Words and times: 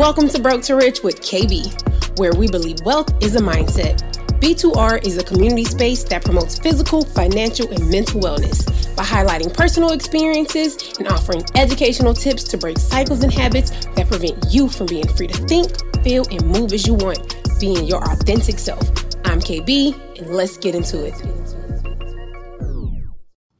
Welcome 0.00 0.30
to 0.30 0.40
Broke 0.40 0.62
to 0.62 0.76
Rich 0.76 1.02
with 1.02 1.20
KB, 1.20 2.18
where 2.18 2.32
we 2.32 2.48
believe 2.48 2.78
wealth 2.86 3.12
is 3.22 3.36
a 3.36 3.38
mindset. 3.38 4.00
B2R 4.40 5.06
is 5.06 5.18
a 5.18 5.22
community 5.22 5.64
space 5.64 6.04
that 6.04 6.24
promotes 6.24 6.58
physical, 6.58 7.04
financial, 7.04 7.70
and 7.70 7.86
mental 7.90 8.18
wellness 8.18 8.96
by 8.96 9.02
highlighting 9.02 9.52
personal 9.52 9.92
experiences 9.92 10.96
and 10.98 11.06
offering 11.06 11.44
educational 11.54 12.14
tips 12.14 12.44
to 12.44 12.56
break 12.56 12.78
cycles 12.78 13.22
and 13.22 13.30
habits 13.30 13.72
that 13.94 14.08
prevent 14.08 14.42
you 14.48 14.70
from 14.70 14.86
being 14.86 15.06
free 15.06 15.26
to 15.26 15.36
think, 15.46 15.70
feel, 16.02 16.24
and 16.30 16.46
move 16.46 16.72
as 16.72 16.86
you 16.86 16.94
want, 16.94 17.36
being 17.60 17.84
your 17.84 18.02
authentic 18.10 18.58
self. 18.58 18.80
I'm 19.26 19.38
KB, 19.38 20.18
and 20.18 20.30
let's 20.30 20.56
get 20.56 20.74
into 20.74 21.04
it. 21.04 21.49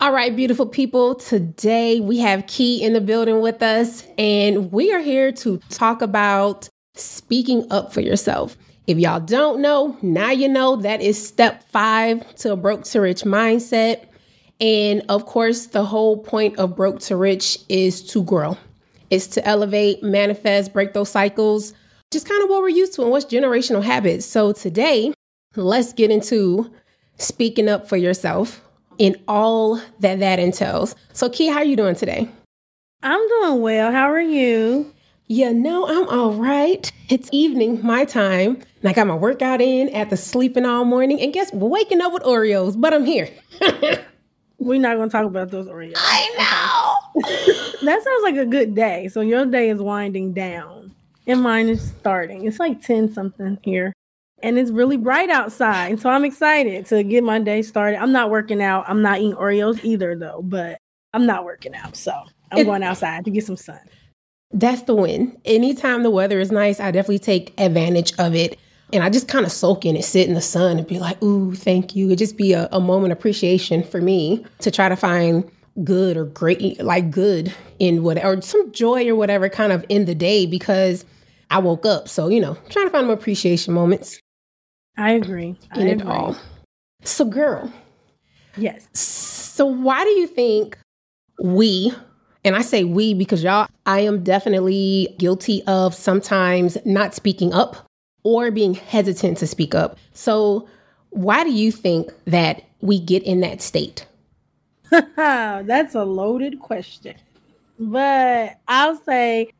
All 0.02 0.14
right, 0.14 0.34
beautiful 0.34 0.64
people. 0.64 1.14
Today 1.14 2.00
we 2.00 2.20
have 2.20 2.46
Kei 2.46 2.76
in 2.76 2.94
the 2.94 3.02
building 3.02 3.42
with 3.42 3.62
us, 3.62 4.02
and 4.16 4.72
we 4.72 4.94
are 4.94 5.00
here 5.00 5.30
to 5.32 5.58
talk 5.68 6.00
about 6.00 6.70
speaking 6.94 7.66
up 7.70 7.92
for 7.92 8.00
yourself. 8.00 8.56
If 8.86 8.96
y'all 8.96 9.20
don't 9.20 9.60
know, 9.60 9.98
now 10.00 10.30
you 10.30 10.48
know 10.48 10.76
that 10.76 11.02
is 11.02 11.22
step 11.22 11.68
five 11.68 12.34
to 12.36 12.52
a 12.52 12.56
broke 12.56 12.84
to 12.84 13.02
rich 13.02 13.24
mindset. 13.24 14.06
And 14.58 15.02
of 15.10 15.26
course, 15.26 15.66
the 15.66 15.84
whole 15.84 16.16
point 16.16 16.58
of 16.58 16.74
broke 16.74 17.00
to 17.00 17.16
rich 17.16 17.58
is 17.68 18.02
to 18.12 18.24
grow, 18.24 18.56
it's 19.10 19.26
to 19.26 19.46
elevate, 19.46 20.02
manifest, 20.02 20.72
break 20.72 20.94
those 20.94 21.10
cycles, 21.10 21.74
just 22.10 22.26
kind 22.26 22.42
of 22.42 22.48
what 22.48 22.62
we're 22.62 22.70
used 22.70 22.94
to 22.94 23.02
and 23.02 23.10
what's 23.10 23.26
generational 23.26 23.84
habits. 23.84 24.24
So 24.24 24.52
today, 24.52 25.12
let's 25.56 25.92
get 25.92 26.10
into 26.10 26.72
speaking 27.18 27.68
up 27.68 27.86
for 27.86 27.98
yourself 27.98 28.62
in 29.00 29.16
all 29.26 29.80
that 30.00 30.20
that 30.20 30.38
entails. 30.38 30.94
So, 31.14 31.30
Kei, 31.30 31.46
how 31.46 31.56
are 31.56 31.64
you 31.64 31.74
doing 31.74 31.94
today? 31.94 32.28
I'm 33.02 33.28
doing 33.28 33.62
well. 33.62 33.90
How 33.90 34.12
are 34.12 34.20
you? 34.20 34.92
Yeah, 35.26 35.52
no, 35.52 35.88
I'm 35.88 36.06
all 36.08 36.34
right. 36.34 36.92
It's 37.08 37.30
evening, 37.32 37.80
my 37.82 38.04
time, 38.04 38.56
and 38.80 38.90
I 38.90 38.92
got 38.92 39.06
my 39.06 39.14
workout 39.14 39.62
in 39.62 39.88
after 39.94 40.16
sleeping 40.16 40.66
all 40.66 40.84
morning. 40.84 41.18
And 41.18 41.32
guess 41.32 41.50
we're 41.50 41.68
waking 41.68 42.02
up 42.02 42.12
with 42.12 42.24
Oreos, 42.24 42.78
but 42.78 42.92
I'm 42.92 43.06
here. 43.06 43.30
We're 44.58 44.78
not 44.78 44.96
going 44.96 45.08
to 45.08 45.12
talk 45.12 45.24
about 45.24 45.50
those 45.50 45.66
Oreos. 45.68 45.94
I 45.96 47.00
know. 47.14 47.22
that 47.86 48.02
sounds 48.02 48.22
like 48.22 48.36
a 48.36 48.44
good 48.44 48.74
day. 48.74 49.08
So 49.08 49.22
your 49.22 49.46
day 49.46 49.70
is 49.70 49.80
winding 49.80 50.34
down, 50.34 50.94
and 51.26 51.40
mine 51.40 51.70
is 51.70 51.80
starting. 51.80 52.44
It's 52.44 52.58
like 52.58 52.82
10 52.82 53.14
something 53.14 53.56
here 53.62 53.94
and 54.42 54.58
it's 54.58 54.70
really 54.70 54.96
bright 54.96 55.30
outside. 55.30 55.92
And 55.92 56.00
So 56.00 56.10
I'm 56.10 56.24
excited 56.24 56.86
to 56.86 57.02
get 57.02 57.24
my 57.24 57.38
day 57.38 57.62
started. 57.62 58.00
I'm 58.00 58.12
not 58.12 58.30
working 58.30 58.62
out. 58.62 58.84
I'm 58.88 59.02
not 59.02 59.18
eating 59.18 59.34
Oreos 59.34 59.84
either, 59.84 60.16
though, 60.16 60.42
but 60.42 60.78
I'm 61.12 61.26
not 61.26 61.44
working 61.44 61.74
out. 61.74 61.96
So 61.96 62.12
I'm 62.50 62.58
it, 62.58 62.64
going 62.64 62.82
outside 62.82 63.24
to 63.24 63.30
get 63.30 63.44
some 63.44 63.56
sun. 63.56 63.80
That's 64.52 64.82
the 64.82 64.94
win. 64.94 65.38
Anytime 65.44 66.02
the 66.02 66.10
weather 66.10 66.40
is 66.40 66.50
nice, 66.50 66.80
I 66.80 66.90
definitely 66.90 67.20
take 67.20 67.58
advantage 67.58 68.12
of 68.18 68.34
it. 68.34 68.58
And 68.92 69.04
I 69.04 69.10
just 69.10 69.28
kind 69.28 69.46
of 69.46 69.52
soak 69.52 69.84
in 69.84 69.94
it, 69.96 70.04
sit 70.04 70.26
in 70.26 70.34
the 70.34 70.40
sun 70.40 70.78
and 70.78 70.86
be 70.86 70.98
like, 70.98 71.22
ooh, 71.22 71.54
thank 71.54 71.94
you. 71.94 72.10
It 72.10 72.16
just 72.16 72.36
be 72.36 72.52
a, 72.52 72.68
a 72.72 72.80
moment 72.80 73.12
of 73.12 73.18
appreciation 73.18 73.84
for 73.84 74.00
me 74.00 74.44
to 74.58 74.70
try 74.70 74.88
to 74.88 74.96
find 74.96 75.48
good 75.84 76.16
or 76.16 76.24
great, 76.24 76.82
like 76.82 77.10
good 77.12 77.54
in 77.78 78.02
whatever, 78.02 78.32
or 78.32 78.42
some 78.42 78.72
joy 78.72 79.08
or 79.08 79.14
whatever 79.14 79.48
kind 79.48 79.72
of 79.72 79.84
in 79.88 80.06
the 80.06 80.14
day 80.14 80.44
because 80.44 81.04
I 81.50 81.58
woke 81.58 81.86
up. 81.86 82.08
So, 82.08 82.28
you 82.28 82.40
know, 82.40 82.56
trying 82.68 82.86
to 82.86 82.90
find 82.90 83.04
some 83.04 83.10
appreciation 83.10 83.74
moments. 83.74 84.20
I 84.96 85.12
agree. 85.12 85.56
In 85.74 85.82
I 85.82 85.90
it 85.90 86.00
agree. 86.00 86.12
all. 86.12 86.36
So, 87.02 87.24
girl. 87.24 87.72
Yes. 88.56 88.88
So, 88.92 89.66
why 89.66 90.04
do 90.04 90.10
you 90.10 90.26
think 90.26 90.76
we, 91.42 91.92
and 92.44 92.54
I 92.54 92.62
say 92.62 92.84
we 92.84 93.14
because 93.14 93.42
y'all, 93.42 93.68
I 93.86 94.00
am 94.00 94.22
definitely 94.22 95.14
guilty 95.18 95.62
of 95.66 95.94
sometimes 95.94 96.76
not 96.84 97.14
speaking 97.14 97.52
up 97.52 97.86
or 98.22 98.50
being 98.50 98.74
hesitant 98.74 99.38
to 99.38 99.46
speak 99.46 99.74
up. 99.74 99.96
So, 100.12 100.68
why 101.10 101.44
do 101.44 101.50
you 101.50 101.72
think 101.72 102.10
that 102.26 102.62
we 102.80 103.00
get 103.00 103.22
in 103.22 103.40
that 103.40 103.62
state? 103.62 104.06
That's 105.16 105.94
a 105.94 106.04
loaded 106.04 106.60
question. 106.60 107.14
But 107.78 108.58
I'll 108.68 108.96
say 108.96 109.50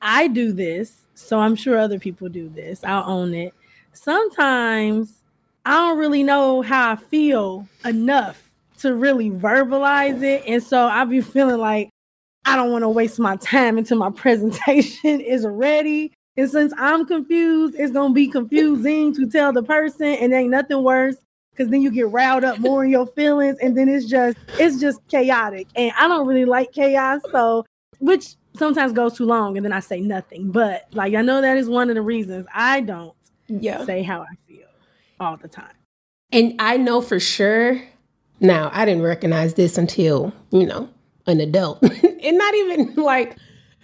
I 0.00 0.28
do 0.28 0.52
this, 0.52 1.04
so 1.14 1.38
I'm 1.38 1.54
sure 1.54 1.78
other 1.78 1.98
people 1.98 2.28
do 2.28 2.48
this. 2.48 2.82
I'll 2.84 3.08
own 3.08 3.34
it 3.34 3.52
sometimes 3.98 5.22
I 5.66 5.72
don't 5.72 5.98
really 5.98 6.22
know 6.22 6.62
how 6.62 6.92
I 6.92 6.96
feel 6.96 7.68
enough 7.84 8.50
to 8.78 8.94
really 8.94 9.30
verbalize 9.30 10.22
it. 10.22 10.44
And 10.46 10.62
so 10.62 10.86
I 10.86 11.04
be 11.04 11.20
feeling 11.20 11.58
like 11.58 11.90
I 12.44 12.56
don't 12.56 12.70
want 12.70 12.82
to 12.82 12.88
waste 12.88 13.18
my 13.18 13.36
time 13.36 13.76
until 13.76 13.98
my 13.98 14.10
presentation 14.14 15.20
is 15.20 15.46
ready. 15.46 16.12
And 16.36 16.48
since 16.48 16.72
I'm 16.78 17.04
confused, 17.04 17.74
it's 17.76 17.92
gonna 17.92 18.14
be 18.14 18.28
confusing 18.28 19.12
to 19.16 19.26
tell 19.26 19.52
the 19.52 19.62
person, 19.62 20.06
and 20.06 20.32
ain't 20.32 20.50
nothing 20.50 20.84
worse 20.84 21.16
because 21.50 21.68
then 21.68 21.82
you 21.82 21.90
get 21.90 22.08
riled 22.10 22.44
up 22.44 22.60
more 22.60 22.84
in 22.84 22.90
your 22.90 23.08
feelings, 23.08 23.58
and 23.60 23.76
then 23.76 23.88
it's 23.88 24.06
just 24.06 24.38
it's 24.50 24.80
just 24.80 25.04
chaotic. 25.08 25.66
And 25.74 25.92
I 25.98 26.06
don't 26.06 26.28
really 26.28 26.44
like 26.44 26.70
chaos, 26.70 27.22
so 27.32 27.66
which 27.98 28.36
sometimes 28.56 28.92
goes 28.92 29.14
too 29.14 29.26
long, 29.26 29.56
and 29.56 29.66
then 29.66 29.72
I 29.72 29.80
say 29.80 30.00
nothing. 30.00 30.52
But 30.52 30.86
like 30.92 31.14
I 31.14 31.22
know 31.22 31.40
that 31.40 31.56
is 31.56 31.68
one 31.68 31.88
of 31.88 31.96
the 31.96 32.02
reasons 32.02 32.46
I 32.54 32.82
don't 32.82 33.17
yeah. 33.48 33.84
say 33.84 34.02
how 34.02 34.22
I 34.22 34.34
feel 34.46 34.66
all 35.20 35.36
the 35.36 35.48
time. 35.48 35.72
And 36.30 36.54
I 36.58 36.76
know 36.76 37.00
for 37.00 37.18
sure 37.18 37.80
now, 38.40 38.70
I 38.72 38.84
didn't 38.84 39.02
recognize 39.02 39.54
this 39.54 39.78
until, 39.78 40.32
you 40.50 40.66
know, 40.66 40.88
an 41.26 41.40
adult. 41.40 41.82
and 42.22 42.38
not 42.38 42.54
even 42.54 42.94
like, 42.94 43.36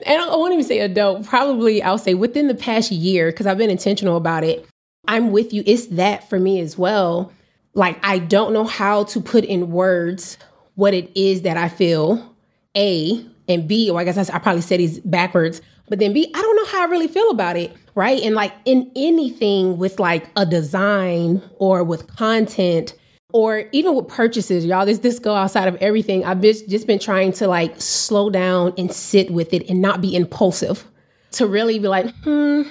and 0.07 0.23
I 0.23 0.29
won't 0.29 0.53
even 0.53 0.65
say 0.65 0.81
adult, 0.81 1.27
probably 1.27 1.83
I'll 1.83 1.99
say 1.99 2.15
within 2.15 2.49
the 2.49 2.55
past 2.55 2.93
year, 2.93 3.31
because 3.31 3.47
I've 3.47 3.59
been 3.59 3.71
intentional 3.71 4.17
about 4.17 4.45
it. 4.45 4.67
I'm 5.07 5.33
with 5.33 5.53
you. 5.53 5.63
It's 5.67 5.87
that 5.87 6.29
for 6.29 6.39
me 6.39 6.61
as 6.61 6.79
well. 6.79 7.33
Like, 7.75 7.99
I 8.03 8.19
don't 8.19 8.53
know 8.53 8.65
how 8.65 9.05
to 9.05 9.21
put 9.21 9.45
in 9.45 9.73
words 9.73 10.39
what 10.77 10.95
it 10.95 11.11
is 11.17 11.43
that 11.43 11.57
I 11.57 11.69
feel, 11.69 12.35
A, 12.77 13.25
and 13.49 13.69
B, 13.69 13.91
or 13.91 14.01
I 14.01 14.05
guess 14.05 14.31
I, 14.31 14.37
I 14.37 14.39
probably 14.39 14.63
said 14.63 14.81
these 14.81 15.01
backwards, 15.01 15.61
but 15.89 15.99
then 15.99 16.13
B, 16.13 16.31
I 16.35 16.41
don't 16.41 16.57
know 16.57 16.67
how 16.67 16.83
I 16.83 16.91
really 16.91 17.09
feel 17.09 17.31
about 17.31 17.57
it 17.57 17.77
right? 17.95 18.23
And 18.23 18.35
like 18.35 18.53
in 18.65 18.91
anything 18.97 19.79
with 19.79 20.01
like 20.01 20.29
a 20.37 20.47
design 20.47 21.43
or 21.57 21.85
with 21.85 22.07
content 22.17 22.95
or 23.33 23.65
even 23.73 23.95
with 23.95 24.09
purchases, 24.09 24.65
y'all, 24.65 24.87
this 24.87 24.99
this 24.99 25.19
go 25.19 25.35
outside 25.35 25.69
of 25.69 25.77
everything. 25.77 26.25
I've 26.25 26.41
been, 26.41 26.55
just 26.69 26.87
been 26.87 26.99
trying 26.99 27.33
to 27.33 27.49
like 27.49 27.81
slow 27.81 28.31
down 28.31 28.75
and 28.79 28.93
sit 28.93 29.31
with 29.31 29.53
it 29.53 29.69
and 29.69 29.81
not 29.81 30.01
be 30.01 30.15
impulsive. 30.15 30.85
To 31.33 31.49
really 31.49 31.81
be 31.81 31.89
like, 31.89 32.15
hmm, 32.23 32.63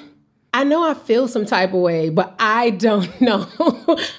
I 0.54 0.64
know 0.64 0.88
I 0.88 0.94
feel 0.94 1.28
some 1.28 1.46
type 1.46 1.74
of 1.74 1.82
way, 1.82 2.10
but 2.10 2.34
I 2.40 2.70
don't 2.70 3.22
know. 3.22 3.48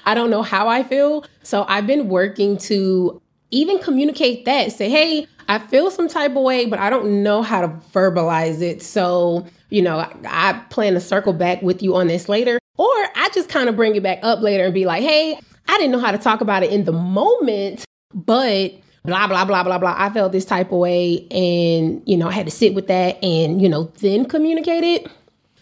I 0.05 0.13
don't 0.13 0.29
know 0.29 0.43
how 0.43 0.67
I 0.67 0.83
feel. 0.83 1.25
So 1.41 1.65
I've 1.67 1.87
been 1.87 2.09
working 2.09 2.57
to 2.59 3.21
even 3.51 3.79
communicate 3.79 4.45
that. 4.45 4.71
Say, 4.71 4.89
hey, 4.89 5.27
I 5.47 5.59
feel 5.59 5.89
some 5.89 6.07
type 6.07 6.31
of 6.31 6.43
way, 6.43 6.65
but 6.65 6.79
I 6.79 6.89
don't 6.89 7.23
know 7.23 7.41
how 7.41 7.61
to 7.61 7.67
verbalize 7.93 8.61
it. 8.61 8.81
So 8.81 9.47
you 9.75 9.81
know, 9.81 9.99
I, 9.99 10.09
I 10.25 10.53
plan 10.69 10.93
to 10.93 11.01
circle 11.01 11.33
back 11.33 11.61
with 11.61 11.83
you 11.83 11.97
on 11.97 12.07
this 12.07 12.29
later. 12.29 12.59
Or 12.77 12.87
I 12.87 13.29
just 13.33 13.49
kind 13.49 13.67
of 13.67 13.75
bring 13.75 13.93
it 13.97 14.03
back 14.03 14.19
up 14.23 14.39
later 14.39 14.63
and 14.63 14.73
be 14.73 14.85
like, 14.85 15.03
hey, 15.03 15.37
I 15.67 15.77
didn't 15.77 15.91
know 15.91 15.99
how 15.99 16.13
to 16.13 16.17
talk 16.17 16.39
about 16.39 16.63
it 16.63 16.71
in 16.71 16.85
the 16.85 16.93
moment, 16.93 17.83
but 18.13 18.73
blah, 19.03 19.27
blah, 19.27 19.43
blah, 19.43 19.63
blah, 19.63 19.77
blah. 19.77 19.93
I 19.97 20.09
felt 20.11 20.31
this 20.31 20.45
type 20.45 20.71
of 20.71 20.79
way. 20.79 21.27
And, 21.29 22.01
you 22.05 22.15
know, 22.15 22.29
I 22.29 22.31
had 22.31 22.45
to 22.45 22.51
sit 22.51 22.73
with 22.73 22.87
that 22.87 23.21
and, 23.21 23.61
you 23.61 23.67
know, 23.67 23.91
then 23.99 24.23
communicate 24.23 24.85
it. 24.85 25.11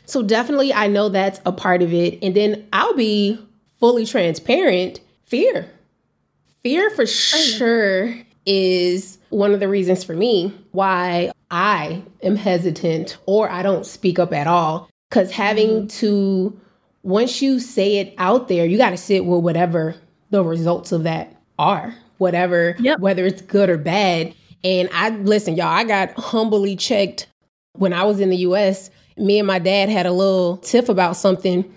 So 0.06 0.22
definitely, 0.22 0.72
I 0.72 0.86
know 0.86 1.10
that's 1.10 1.40
a 1.48 1.52
part 1.52 1.82
of 1.82 1.92
it. 1.92 2.20
And 2.22 2.36
then 2.36 2.68
I'll 2.72 2.96
be 2.96 3.40
fully 3.80 4.06
transparent 4.06 5.00
fear. 5.26 5.68
Fear 6.62 6.92
for 6.92 7.02
oh, 7.02 7.06
sure 7.06 8.16
is 8.46 9.18
one 9.30 9.56
of 9.56 9.60
the 9.60 9.68
reasons 9.68 10.04
for 10.04 10.14
me 10.14 10.54
why 10.72 11.32
I 11.54 12.02
am 12.24 12.36
hesitant 12.36 13.18
or 13.28 13.48
I 13.48 13.62
don't 13.62 13.86
speak 13.86 14.18
up 14.18 14.34
at 14.34 14.48
all. 14.48 14.90
Because 15.10 15.30
having 15.30 15.70
mm-hmm. 15.70 15.88
to, 15.88 16.60
once 17.04 17.44
you 17.44 17.60
say 17.60 17.98
it 17.98 18.16
out 18.18 18.48
there, 18.48 18.66
you 18.66 18.76
got 18.76 18.90
to 18.90 18.98
sit 18.98 19.24
with 19.26 19.44
whatever 19.44 19.96
the 20.32 20.44
results 20.44 20.92
of 20.92 21.04
that 21.04 21.40
are, 21.60 21.94
whatever, 22.18 22.76
yep. 22.80 23.00
whether 23.00 23.24
it's 23.28 23.44
good 23.44 23.70
or 23.70 23.78
bad. 23.78 24.34
And 24.64 24.90
I, 24.92 25.10
listen, 25.10 25.56
y'all, 25.56 25.68
I 25.68 25.84
got 25.84 26.14
humbly 26.14 26.76
checked 26.76 27.28
when 27.74 27.94
I 27.94 28.04
was 28.04 28.20
in 28.20 28.32
the 28.32 28.38
US. 28.38 28.90
Me 29.16 29.38
and 29.38 29.46
my 29.46 29.60
dad 29.60 29.90
had 29.90 30.08
a 30.08 30.12
little 30.12 30.58
tiff 30.58 30.90
about 30.90 31.16
something. 31.16 31.72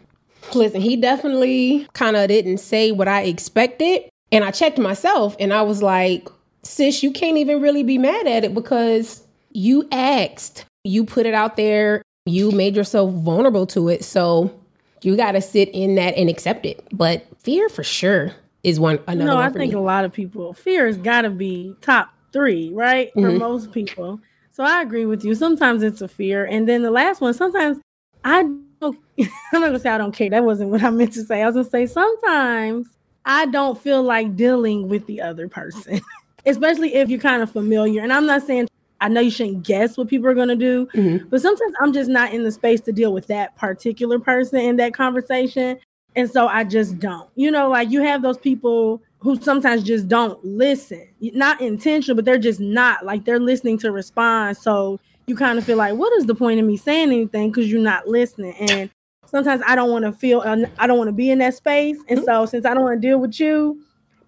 Listen, 0.55 0.81
he 0.81 0.97
definitely 0.97 1.87
kind 1.93 2.17
of 2.17 2.29
didn't 2.29 2.59
say 2.59 2.93
what 2.93 3.09
I 3.09 3.25
expected. 3.25 4.09
And 4.33 4.43
I 4.43 4.53
checked 4.53 4.79
myself 4.79 5.37
and 5.39 5.53
I 5.53 5.61
was 5.61 5.83
like, 5.83 6.31
sis, 6.63 7.03
you 7.03 7.13
can't 7.13 7.37
even 7.37 7.61
really 7.61 7.83
be 7.83 7.99
mad 7.99 8.27
at 8.27 8.43
it 8.43 8.55
because 8.55 9.26
you 9.57 9.89
asked, 9.91 10.67
you 10.85 11.05
put 11.07 11.25
it 11.25 11.33
out 11.33 11.57
there, 11.57 12.03
you 12.27 12.51
made 12.51 12.77
yourself 12.77 13.11
vulnerable 13.15 13.67
to 13.69 13.89
it. 13.89 14.05
So 14.05 14.53
you 15.01 15.17
got 15.17 15.33
to 15.33 15.41
sit 15.41 15.71
in 15.71 15.95
that 15.95 16.15
and 16.17 16.29
accept 16.29 16.67
it. 16.67 16.87
But 16.93 17.27
fear 17.39 17.71
for 17.71 17.83
sure 17.83 18.33
is 18.63 18.79
one 18.79 18.99
another. 19.07 19.31
No, 19.31 19.39
I 19.39 19.49
think 19.49 19.73
me. 19.73 19.79
a 19.79 19.83
lot 19.83 20.05
of 20.05 20.13
people 20.13 20.53
fear 20.53 20.87
has 20.87 20.99
got 20.99 21.23
to 21.23 21.31
be 21.31 21.75
top 21.81 22.11
three, 22.35 22.71
right? 22.75 23.11
For 23.15 23.21
mm-hmm. 23.21 23.39
most 23.39 23.73
people. 23.73 24.21
So 24.51 24.63
I 24.63 24.83
agree 24.83 25.07
with 25.07 25.25
you. 25.25 25.35
Sometimes 25.35 25.83
it's 25.83 26.03
a 26.03 26.09
fear, 26.09 26.45
and 26.45 26.69
then 26.69 26.83
the 26.83 26.91
last 26.91 27.21
one. 27.21 27.33
Sometimes 27.33 27.79
I 28.25 28.43
don't, 28.81 28.99
I'm 29.19 29.29
not 29.53 29.69
gonna 29.69 29.79
say 29.79 29.91
I 29.91 29.99
don't 29.99 30.13
care. 30.13 30.31
That 30.31 30.45
wasn't 30.45 30.71
what 30.71 30.83
I 30.83 30.91
meant 30.91 31.13
to 31.15 31.25
say. 31.25 31.43
I 31.43 31.47
was 31.47 31.55
gonna 31.55 31.69
say 31.69 31.87
sometimes 31.87 32.89
I 33.25 33.47
don't 33.47 33.81
feel 33.81 34.03
like 34.03 34.37
dealing 34.37 34.89
with 34.89 35.07
the 35.07 35.21
other 35.21 35.49
person, 35.49 36.01
especially 36.47 36.95
if 36.95 37.09
you're 37.09 37.21
kind 37.21 37.43
of 37.43 37.51
familiar. 37.51 38.03
And 38.03 38.13
I'm 38.13 38.27
not 38.27 38.43
saying 38.43 38.69
I 39.01 39.09
know 39.09 39.21
you 39.21 39.31
shouldn't 39.31 39.63
guess 39.63 39.97
what 39.97 40.09
people 40.09 40.29
are 40.29 40.35
gonna 40.35 40.57
do, 40.57 40.87
mm-hmm. 40.95 41.29
but 41.29 41.43
sometimes 41.43 41.75
I'm 41.81 41.93
just 41.93 42.09
not 42.11 42.33
in 42.33 42.45
the 42.45 42.53
space 42.53 42.81
to 42.83 42.93
deal 42.93 43.13
with 43.13 43.27
that 43.27 43.57
particular 43.57 44.19
person 44.19 44.59
in 44.61 44.77
that 44.77 44.95
conversation. 44.95 45.79
And 46.15 46.31
so 46.31 46.49
I 46.49 46.65
just 46.65 46.99
don't. 46.99 47.29
You 47.35 47.51
know, 47.51 47.69
like 47.69 47.91
you 47.91 48.01
have 48.01 48.23
those 48.23 48.39
people 48.39 49.03
who 49.19 49.41
sometimes 49.41 49.83
just 49.83 50.09
don't 50.09 50.43
listen, 50.45 51.07
not 51.21 51.61
intentional, 51.61 52.17
but 52.17 52.25
they're 52.25 52.39
just 52.39 52.61
not 52.61 53.05
like 53.05 53.25
they're 53.25 53.41
listening 53.41 53.77
to 53.79 53.93
respond. 53.93 54.57
So 54.57 54.99
you 55.27 55.37
kind 55.37 55.59
of 55.59 55.65
feel 55.65 55.77
like, 55.77 55.95
what 55.95 56.13
is 56.15 56.27
the 56.27 56.35
point 56.35 56.61
of 56.61 56.65
me 56.65 56.77
saying 56.77 57.11
anything? 57.11 57.51
Because 57.51 57.71
you're 57.71 57.81
not 57.81 58.07
listening. 58.07 58.55
And 58.55 58.89
sometimes 59.27 59.61
I 59.67 59.75
don't 59.75 59.91
want 59.91 60.05
to 60.05 60.13
feel, 60.13 60.41
I 60.79 60.87
don't 60.87 60.97
want 60.97 61.09
to 61.09 61.13
be 61.13 61.31
in 61.31 61.39
that 61.39 61.55
space. 61.55 61.99
And 62.09 62.25
so 62.25 62.47
since 62.47 62.65
I 62.65 62.73
don't 62.73 62.85
want 62.85 63.03
to 63.03 63.07
deal 63.07 63.19
with 63.19 63.39
you, 63.41 63.83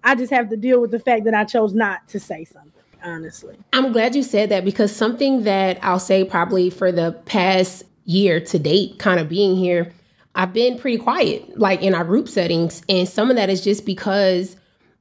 I 0.05 0.15
just 0.15 0.33
have 0.33 0.51
to 0.51 0.57
deal 0.57 0.81
with 0.81 0.91
the 0.91 0.99
fact 0.99 1.25
that 1.25 1.35
I 1.35 1.45
chose 1.45 1.73
not 1.73 2.07
to 2.09 2.21
say 2.21 2.45
something. 2.45 2.73
Honestly, 3.03 3.57
I'm 3.73 3.93
glad 3.93 4.15
you 4.15 4.23
said 4.23 4.49
that 4.51 4.65
because 4.65 4.95
something 4.95 5.45
that 5.45 5.79
I'll 5.83 6.01
say 6.01 6.25
probably 6.25 6.71
for 6.71 6.91
the 6.91 7.13
past 7.27 7.85
year 8.05 8.41
to 8.41 8.59
date, 8.59 8.99
kind 8.99 9.21
of 9.21 9.29
being 9.29 9.57
here, 9.57 9.93
I've 10.35 10.53
been 10.53 10.79
pretty 10.79 10.99
quiet, 10.99 11.59
like 11.59 11.83
in 11.83 11.95
our 11.95 12.05
group 12.05 12.29
settings. 12.29 12.83
And 12.89 13.09
some 13.09 13.31
of 13.31 13.37
that 13.37 13.51
is 13.51 13.63
just 13.63 13.85
because 13.85 14.57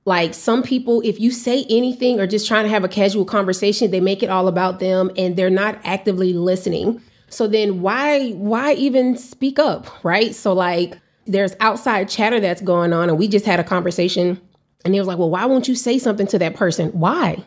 like 0.06 0.34
some 0.34 0.64
people, 0.64 1.02
if 1.04 1.20
you 1.20 1.32
say 1.32 1.66
anything 1.70 2.20
or 2.20 2.28
just 2.28 2.48
trying 2.48 2.64
to 2.64 2.70
have 2.70 2.84
a 2.84 2.88
casual 2.88 3.26
conversation, 3.26 3.92
they 3.92 4.00
make 4.00 4.24
it 4.24 4.30
all 4.30 4.48
about 4.48 4.80
them 4.80 5.12
and 5.18 5.36
they're 5.36 5.50
not 5.50 5.80
actively 5.84 6.34
listening. 6.34 7.02
So 7.30 7.48
then 7.48 7.82
why 7.82 8.32
why 8.32 8.74
even 8.74 9.18
speak 9.18 9.60
up, 9.60 10.04
right? 10.04 10.34
So 10.34 10.54
like 10.54 10.98
there's 11.26 11.56
outside 11.60 12.08
chatter 12.08 12.40
that's 12.40 12.62
going 12.62 12.94
on 12.94 13.10
and 13.10 13.20
we 13.20 13.28
just 13.28 13.46
had 13.46 13.60
a 13.60 13.64
conversation 13.64 14.40
and 14.86 14.94
he 14.94 15.00
was 15.00 15.08
like, 15.08 15.18
"Well, 15.18 15.30
why 15.30 15.46
won't 15.46 15.68
you 15.68 15.76
say 15.76 16.00
something 16.00 16.28
to 16.28 16.40
that 16.40 16.56
person?" 16.56 16.90
Why? 16.92 17.44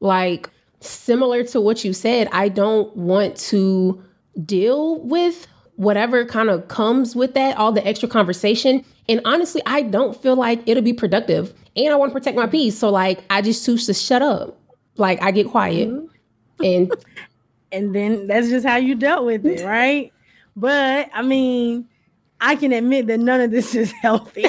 Like 0.00 0.50
similar 0.80 1.42
to 1.44 1.60
what 1.60 1.84
you 1.84 1.92
said, 1.92 2.28
I 2.32 2.48
don't 2.48 2.94
want 2.96 3.36
to 3.36 4.02
deal 4.44 5.00
with 5.00 5.46
whatever 5.76 6.24
kind 6.24 6.48
of 6.48 6.68
comes 6.68 7.14
with 7.14 7.34
that, 7.34 7.56
all 7.56 7.72
the 7.72 7.86
extra 7.86 8.08
conversation. 8.08 8.84
And 9.08 9.20
honestly, 9.24 9.62
I 9.66 9.82
don't 9.82 10.20
feel 10.20 10.36
like 10.36 10.62
it'll 10.66 10.82
be 10.82 10.92
productive 10.92 11.54
and 11.76 11.92
I 11.92 11.96
want 11.96 12.10
to 12.10 12.18
protect 12.18 12.36
my 12.36 12.46
peace. 12.46 12.78
So 12.78 12.90
like 12.90 13.22
I 13.30 13.42
just 13.42 13.64
choose 13.64 13.86
to 13.86 13.94
shut 13.94 14.22
up. 14.22 14.58
Like 14.96 15.22
I 15.22 15.30
get 15.30 15.48
quiet. 15.48 15.88
Mm-hmm. 15.88 16.64
And 16.64 16.92
and 17.72 17.94
then 17.94 18.26
that's 18.26 18.48
just 18.48 18.66
how 18.66 18.76
you 18.76 18.94
dealt 18.94 19.26
with 19.26 19.44
it, 19.44 19.64
right? 19.64 20.12
But 20.56 21.10
I 21.12 21.22
mean, 21.22 21.88
I 22.40 22.56
can 22.56 22.72
admit 22.72 23.06
that 23.08 23.18
none 23.18 23.40
of 23.40 23.50
this 23.50 23.74
is 23.74 23.92
healthy. 24.02 24.46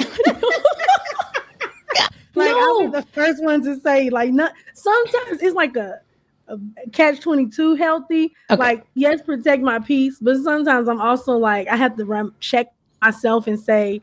Like 2.38 2.50
no. 2.50 2.90
Be 2.90 3.00
the 3.00 3.06
first 3.12 3.42
one 3.42 3.62
to 3.64 3.78
say, 3.80 4.10
like, 4.10 4.32
not 4.32 4.52
sometimes 4.74 5.42
it's 5.42 5.54
like 5.54 5.76
a, 5.76 6.00
a 6.48 6.58
catch 6.92 7.20
22 7.20 7.74
healthy. 7.74 8.32
Okay. 8.50 8.58
Like, 8.58 8.86
yes, 8.94 9.20
protect 9.22 9.62
my 9.62 9.78
peace, 9.78 10.18
but 10.20 10.36
sometimes 10.38 10.88
I'm 10.88 11.00
also 11.00 11.36
like, 11.36 11.68
I 11.68 11.76
have 11.76 11.96
to 11.96 12.04
run, 12.04 12.32
check 12.40 12.72
myself 13.00 13.46
and 13.46 13.58
say, 13.58 14.00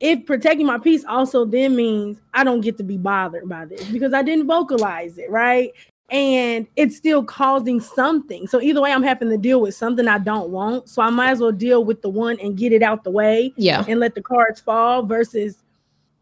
if 0.00 0.24
protecting 0.26 0.66
my 0.66 0.78
peace 0.78 1.04
also 1.04 1.44
then 1.44 1.74
means 1.74 2.20
I 2.34 2.44
don't 2.44 2.60
get 2.60 2.76
to 2.78 2.84
be 2.84 2.96
bothered 2.96 3.48
by 3.48 3.64
this 3.64 3.84
because 3.88 4.12
I 4.12 4.22
didn't 4.22 4.46
vocalize 4.46 5.18
it, 5.18 5.30
right? 5.30 5.72
And 6.10 6.66
it's 6.76 6.96
still 6.96 7.22
causing 7.22 7.80
something. 7.80 8.46
So 8.46 8.62
either 8.62 8.80
way, 8.80 8.92
I'm 8.92 9.02
having 9.02 9.28
to 9.28 9.36
deal 9.36 9.60
with 9.60 9.74
something 9.74 10.08
I 10.08 10.18
don't 10.18 10.48
want. 10.48 10.88
So 10.88 11.02
I 11.02 11.10
might 11.10 11.32
as 11.32 11.40
well 11.40 11.52
deal 11.52 11.84
with 11.84 12.00
the 12.00 12.08
one 12.08 12.38
and 12.40 12.56
get 12.56 12.72
it 12.72 12.82
out 12.82 13.04
the 13.04 13.10
way. 13.10 13.52
Yeah. 13.56 13.84
And 13.86 14.00
let 14.00 14.14
the 14.14 14.22
cards 14.22 14.60
fall 14.60 15.02
versus 15.02 15.62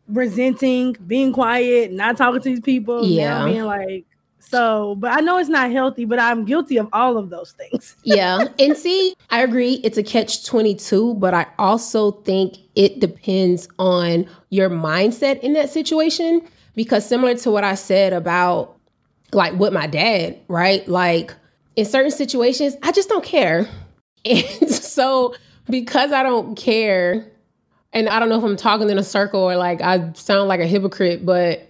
resenting, 0.08 0.96
being 1.06 1.32
quiet, 1.32 1.92
not 1.92 2.16
talking 2.16 2.40
to 2.40 2.48
these 2.48 2.60
people. 2.60 3.04
Yeah. 3.04 3.44
Being 3.44 3.64
like, 3.64 4.06
so, 4.38 4.94
but 4.98 5.10
I 5.10 5.20
know 5.20 5.38
it's 5.38 5.48
not 5.48 5.72
healthy, 5.72 6.04
but 6.04 6.20
I'm 6.20 6.44
guilty 6.44 6.76
of 6.76 6.88
all 6.92 7.18
of 7.18 7.30
those 7.30 7.52
things. 7.52 7.96
yeah. 8.04 8.46
And 8.58 8.76
see, 8.76 9.16
I 9.30 9.42
agree 9.42 9.80
it's 9.82 9.98
a 9.98 10.04
catch 10.04 10.46
22, 10.46 11.14
but 11.14 11.34
I 11.34 11.46
also 11.58 12.12
think 12.12 12.56
it 12.76 13.00
depends 13.00 13.68
on 13.78 14.28
your 14.50 14.70
mindset 14.70 15.40
in 15.40 15.54
that 15.54 15.70
situation 15.70 16.42
because 16.76 17.04
similar 17.04 17.34
to 17.34 17.50
what 17.50 17.64
I 17.64 17.74
said 17.74 18.12
about 18.12 18.76
like 19.32 19.54
with 19.54 19.72
my 19.72 19.88
dad, 19.88 20.38
right? 20.46 20.86
Like 20.86 21.34
in 21.74 21.84
certain 21.84 22.12
situations, 22.12 22.76
I 22.82 22.92
just 22.92 23.08
don't 23.08 23.24
care. 23.24 23.68
And 24.28 24.68
so 24.72 25.36
because 25.70 26.10
I 26.10 26.24
don't 26.24 26.56
care, 26.56 27.30
and 27.92 28.08
I 28.08 28.18
don't 28.18 28.28
know 28.28 28.38
if 28.38 28.44
I'm 28.44 28.56
talking 28.56 28.90
in 28.90 28.98
a 28.98 29.04
circle 29.04 29.40
or 29.40 29.56
like 29.56 29.80
I 29.80 30.12
sound 30.14 30.48
like 30.48 30.60
a 30.60 30.66
hypocrite, 30.66 31.24
but 31.24 31.68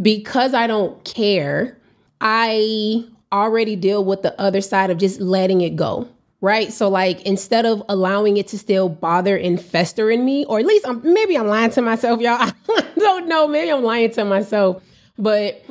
because 0.00 0.54
I 0.54 0.66
don't 0.66 1.02
care, 1.04 1.76
I 2.20 3.04
already 3.32 3.76
deal 3.76 4.04
with 4.04 4.22
the 4.22 4.38
other 4.40 4.60
side 4.60 4.90
of 4.90 4.98
just 4.98 5.20
letting 5.20 5.60
it 5.60 5.76
go. 5.76 6.08
Right. 6.40 6.72
So, 6.72 6.88
like, 6.88 7.22
instead 7.22 7.66
of 7.66 7.82
allowing 7.88 8.36
it 8.36 8.46
to 8.48 8.58
still 8.58 8.88
bother 8.88 9.36
and 9.36 9.60
fester 9.60 10.08
in 10.08 10.24
me, 10.24 10.44
or 10.44 10.60
at 10.60 10.66
least 10.66 10.86
I'm, 10.86 11.02
maybe 11.02 11.36
I'm 11.36 11.48
lying 11.48 11.70
to 11.72 11.82
myself, 11.82 12.20
y'all. 12.20 12.36
I 12.68 12.84
don't 12.96 13.26
know. 13.26 13.48
Maybe 13.48 13.72
I'm 13.72 13.82
lying 13.82 14.12
to 14.12 14.24
myself. 14.24 14.80
But 15.18 15.64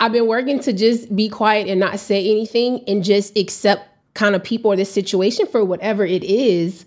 I've 0.00 0.10
been 0.10 0.26
working 0.26 0.58
to 0.60 0.72
just 0.72 1.14
be 1.14 1.28
quiet 1.28 1.68
and 1.68 1.78
not 1.78 2.00
say 2.00 2.28
anything 2.28 2.82
and 2.88 3.04
just 3.04 3.36
accept 3.38 3.88
kind 4.14 4.34
of 4.34 4.42
people 4.42 4.72
or 4.72 4.76
this 4.76 4.92
situation 4.92 5.46
for 5.46 5.64
whatever 5.64 6.04
it 6.04 6.24
is 6.24 6.84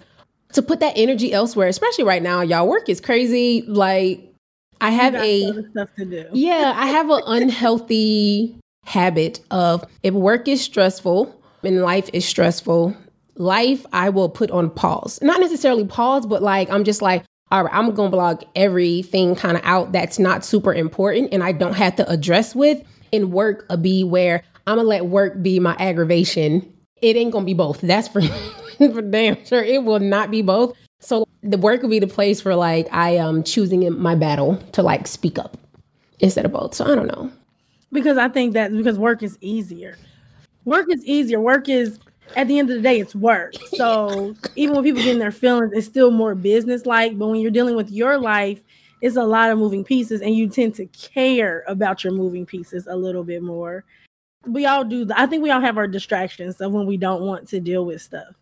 to 0.54 0.62
put 0.62 0.80
that 0.80 0.94
energy 0.96 1.34
elsewhere, 1.34 1.68
especially 1.68 2.04
right 2.04 2.22
now. 2.22 2.42
Y'all 2.42 2.68
work 2.68 2.90
is 2.90 3.02
crazy. 3.02 3.64
Like, 3.64 4.32
I 4.80 4.90
have 4.90 5.16
a 5.16 5.70
stuff 5.72 5.90
to 5.98 6.06
do. 6.06 6.26
Yeah, 6.34 6.74
I 6.76 6.88
have 6.88 7.10
an 7.10 7.22
unhealthy 7.28 8.58
habit 8.86 9.40
of 9.52 9.86
if 10.04 10.14
work 10.14 10.48
is 10.48 10.62
stressful 10.62 11.40
and 11.64 11.82
life 11.82 12.10
is 12.14 12.26
stressful, 12.26 12.96
life 13.36 13.86
I 13.94 14.10
will 14.10 14.30
put 14.30 14.50
on 14.52 14.70
pause. 14.72 15.20
Not 15.22 15.40
necessarily 15.40 15.86
pause, 15.86 16.26
but 16.26 16.42
like 16.42 16.70
I'm 16.72 16.84
just 16.84 17.02
like, 17.02 17.24
all 17.52 17.64
right, 17.64 17.74
I'm 17.74 17.94
gonna 17.94 18.10
block 18.10 18.44
everything 18.56 19.36
kind 19.36 19.58
of 19.58 19.64
out 19.66 19.92
that's 19.92 20.18
not 20.18 20.44
super 20.44 20.74
important 20.74 21.34
and 21.34 21.44
I 21.44 21.52
don't 21.52 21.76
have 21.76 21.96
to 21.98 22.10
address 22.10 22.56
with. 22.56 22.82
In 23.12 23.32
work, 23.32 23.66
a 23.70 23.78
be 23.78 24.06
where 24.06 24.42
I'm 24.66 24.78
gonna 24.78 24.88
let 24.88 25.06
work 25.06 25.44
be 25.44 25.60
my 25.60 25.76
aggravation. 25.78 26.74
It 27.02 27.18
ain't 27.18 27.34
gonna 27.34 27.46
be 27.46 27.54
both. 27.54 27.82
That's 27.82 28.08
for 28.08 28.22
for 28.94 29.02
damn 29.02 29.44
sure. 29.46 29.64
It 29.64 29.84
will 29.84 30.00
not 30.00 30.32
be 30.32 30.42
both. 30.42 30.76
So 31.00 31.28
the 31.44 31.58
work 31.58 31.82
will 31.82 31.90
be 31.90 32.00
the 32.00 32.08
place 32.08 32.42
for 32.42 32.56
like 32.56 32.88
I 32.92 33.12
am 33.12 33.44
choosing 33.44 34.00
my 34.00 34.16
battle 34.16 34.58
to 34.74 34.84
like 34.84 35.08
speak 35.08 35.40
up 35.40 35.58
instead 36.20 36.46
of 36.46 36.52
both. 36.52 36.74
So 36.74 36.86
I 36.86 36.96
don't 36.96 37.08
know 37.08 37.32
because 37.92 38.18
I 38.18 38.30
think 38.30 38.54
that 38.54 38.72
because 38.72 38.98
work 38.98 39.24
is 39.24 39.38
easier. 39.42 39.98
Work 40.66 40.88
is 40.92 41.04
easier. 41.06 41.40
Work 41.40 41.70
is 41.70 42.00
at 42.36 42.48
the 42.48 42.60
end 42.60 42.70
of 42.70 42.78
the 42.78 42.82
day, 42.82 43.00
it's 43.00 43.16
work. 43.16 43.54
So 43.76 44.36
even 44.56 44.76
when 44.76 44.84
people 44.84 45.02
get 45.02 45.14
in 45.14 45.20
their 45.20 45.32
feelings, 45.32 45.72
it's 45.74 45.88
still 45.88 46.12
more 46.12 46.36
business 46.36 46.86
like. 46.86 47.18
But 47.18 47.28
when 47.28 47.40
you're 47.40 47.52
dealing 47.52 47.76
with 47.76 47.90
your 47.90 48.20
life, 48.20 48.62
it's 49.02 49.16
a 49.16 49.24
lot 49.24 49.50
of 49.50 49.58
moving 49.58 49.84
pieces, 49.84 50.22
and 50.22 50.36
you 50.36 50.48
tend 50.48 50.76
to 50.76 50.86
care 50.88 51.64
about 51.68 52.04
your 52.04 52.14
moving 52.14 52.46
pieces 52.46 52.86
a 52.86 52.96
little 52.96 53.24
bit 53.24 53.42
more. 53.42 53.84
We 54.46 54.68
all 54.68 54.84
do. 54.84 55.08
I 55.16 55.26
think 55.26 55.42
we 55.42 55.50
all 55.50 55.62
have 55.62 55.78
our 55.78 55.88
distractions 55.88 56.62
of 56.62 56.72
when 56.72 56.86
we 56.86 56.98
don't 56.98 57.24
want 57.24 57.48
to 57.50 57.60
deal 57.60 57.86
with 57.86 58.02
stuff. 58.02 58.36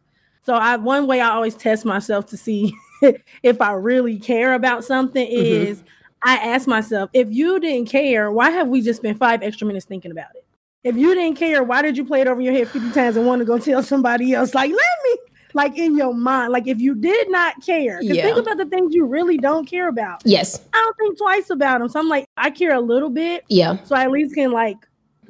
So 0.46 0.54
I 0.54 0.76
one 0.78 1.08
way 1.08 1.22
I 1.22 1.30
always 1.30 1.56
test 1.56 1.86
myself 1.86 2.26
to 2.28 2.38
see 2.38 2.74
if 3.44 3.62
I 3.62 3.72
really 3.74 4.18
care 4.20 4.54
about 4.54 4.84
something 4.84 5.26
mm-hmm. 5.26 5.70
is 5.70 5.84
I 6.22 6.36
ask 6.36 6.68
myself, 6.68 7.10
if 7.14 7.28
you 7.32 7.60
didn't 7.60 7.90
care, 7.90 8.32
why 8.32 8.50
have 8.50 8.68
we 8.68 8.82
just 8.82 9.00
spent 9.00 9.18
five 9.18 9.42
extra 9.42 9.66
minutes 9.66 9.86
thinking 9.86 10.12
about 10.12 10.36
it? 10.36 10.46
If 10.84 10.96
you 10.96 11.14
didn't 11.14 11.38
care, 11.38 11.64
why 11.64 11.82
did 11.82 11.98
you 11.98 12.06
play 12.06 12.22
it 12.22 12.28
over 12.28 12.42
your 12.42 12.54
head 12.54 12.70
50 12.70 12.92
times 12.92 13.18
and 13.18 13.26
want 13.26 13.40
to 13.40 13.46
go 13.46 13.58
tell 13.58 13.84
somebody 13.84 14.34
else? 14.34 14.54
Like, 14.54 14.72
let 14.72 14.80
me, 15.04 15.18
like 15.54 15.78
in 15.78 15.98
your 15.98 16.14
mind, 16.14 16.52
like 16.52 16.68
if 16.68 16.80
you 16.80 16.96
did 16.96 17.30
not 17.30 17.56
care, 17.66 18.00
because 18.00 18.16
yeah. 18.16 18.24
think 18.24 18.38
about 18.38 18.58
the 18.58 18.66
things 18.66 18.94
you 18.94 19.06
really 19.06 19.38
don't 19.38 19.66
care 19.66 19.90
about. 19.90 20.22
Yes. 20.26 20.66
I 20.74 20.78
don't 20.78 20.98
think 20.98 21.18
twice 21.18 21.50
about 21.50 21.80
them. 21.80 21.90
So 21.90 22.00
I'm 22.00 22.08
like, 22.08 22.26
I 22.38 22.50
care 22.50 22.74
a 22.74 22.82
little 22.82 23.10
bit. 23.10 23.44
Yeah. 23.50 23.82
So 23.84 23.96
I 23.96 24.04
at 24.04 24.12
least 24.12 24.36
can 24.36 24.52
like 24.52 24.78